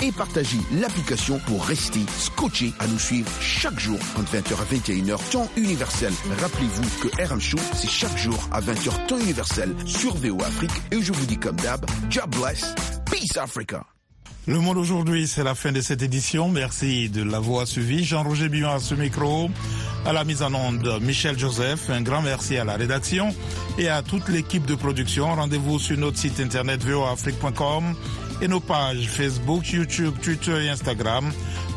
et 0.00 0.12
partagez 0.12 0.58
l'application 0.72 1.38
pour 1.46 1.64
rester 1.64 2.00
scotché 2.18 2.72
à 2.78 2.86
nous 2.86 2.98
suivre 2.98 3.30
chaque 3.40 3.78
jour 3.78 3.98
entre 4.16 4.32
20h 4.34 4.54
à 4.54 4.74
21h 4.74 5.30
temps 5.30 5.48
universel. 5.56 6.12
Rappelez-vous 6.40 7.08
que 7.08 7.22
RM 7.22 7.40
Show, 7.40 7.58
c'est 7.74 7.90
chaque 7.90 8.16
jour 8.16 8.38
à 8.52 8.60
20h 8.60 9.06
temps 9.06 9.18
universel 9.18 9.74
sur 9.86 10.16
VO 10.16 10.40
Afrique 10.42 10.70
et 10.90 11.02
je 11.02 11.12
vous 11.12 11.26
dis 11.26 11.38
comme 11.38 11.56
d'hab, 11.56 11.84
God 12.12 12.30
bless, 12.30 12.74
peace 13.10 13.36
Africa. 13.38 13.84
Le 14.46 14.58
monde 14.58 14.78
aujourd'hui, 14.78 15.28
c'est 15.28 15.44
la 15.44 15.54
fin 15.54 15.70
de 15.70 15.80
cette 15.80 16.02
édition. 16.02 16.48
Merci 16.48 17.10
de 17.10 17.22
l'avoir 17.22 17.68
suivi. 17.68 18.04
Jean-Roger 18.04 18.48
Billon 18.48 18.70
à 18.70 18.80
ce 18.80 18.94
micro, 18.94 19.50
à 20.06 20.12
la 20.12 20.24
mise 20.24 20.42
en 20.42 20.54
onde 20.54 20.98
Michel 21.02 21.38
Joseph. 21.38 21.90
Un 21.90 22.00
grand 22.00 22.22
merci 22.22 22.56
à 22.56 22.64
la 22.64 22.76
rédaction 22.76 23.34
et 23.78 23.88
à 23.88 24.02
toute 24.02 24.28
l'équipe 24.28 24.64
de 24.64 24.74
production. 24.74 25.34
Rendez-vous 25.34 25.78
sur 25.78 25.98
notre 25.98 26.16
site 26.16 26.40
internet 26.40 26.82
voafrique.com 26.82 27.94
et 28.40 28.48
nos 28.48 28.60
pages 28.60 29.08
Facebook, 29.08 29.70
YouTube, 29.70 30.14
Twitter 30.22 30.64
et 30.64 30.68
Instagram 30.70 31.30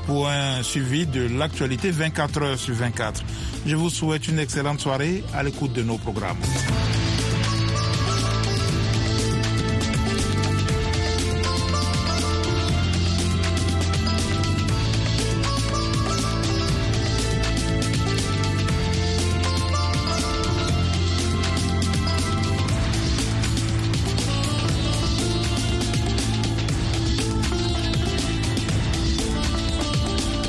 pour 0.06 0.28
un 0.28 0.64
suivi 0.64 1.06
de 1.06 1.28
l'actualité 1.38 1.92
24 1.92 2.42
heures 2.42 2.60
sur 2.60 2.76
24. 2.76 3.24
Je 3.66 3.76
vous 3.76 3.90
souhaite 3.90 4.28
une 4.28 4.40
excellente 4.40 4.80
soirée 4.80 5.24
à 5.34 5.44
l'écoute 5.44 5.74
de 5.74 5.84
nos 5.84 5.98
programmes. 5.98 6.38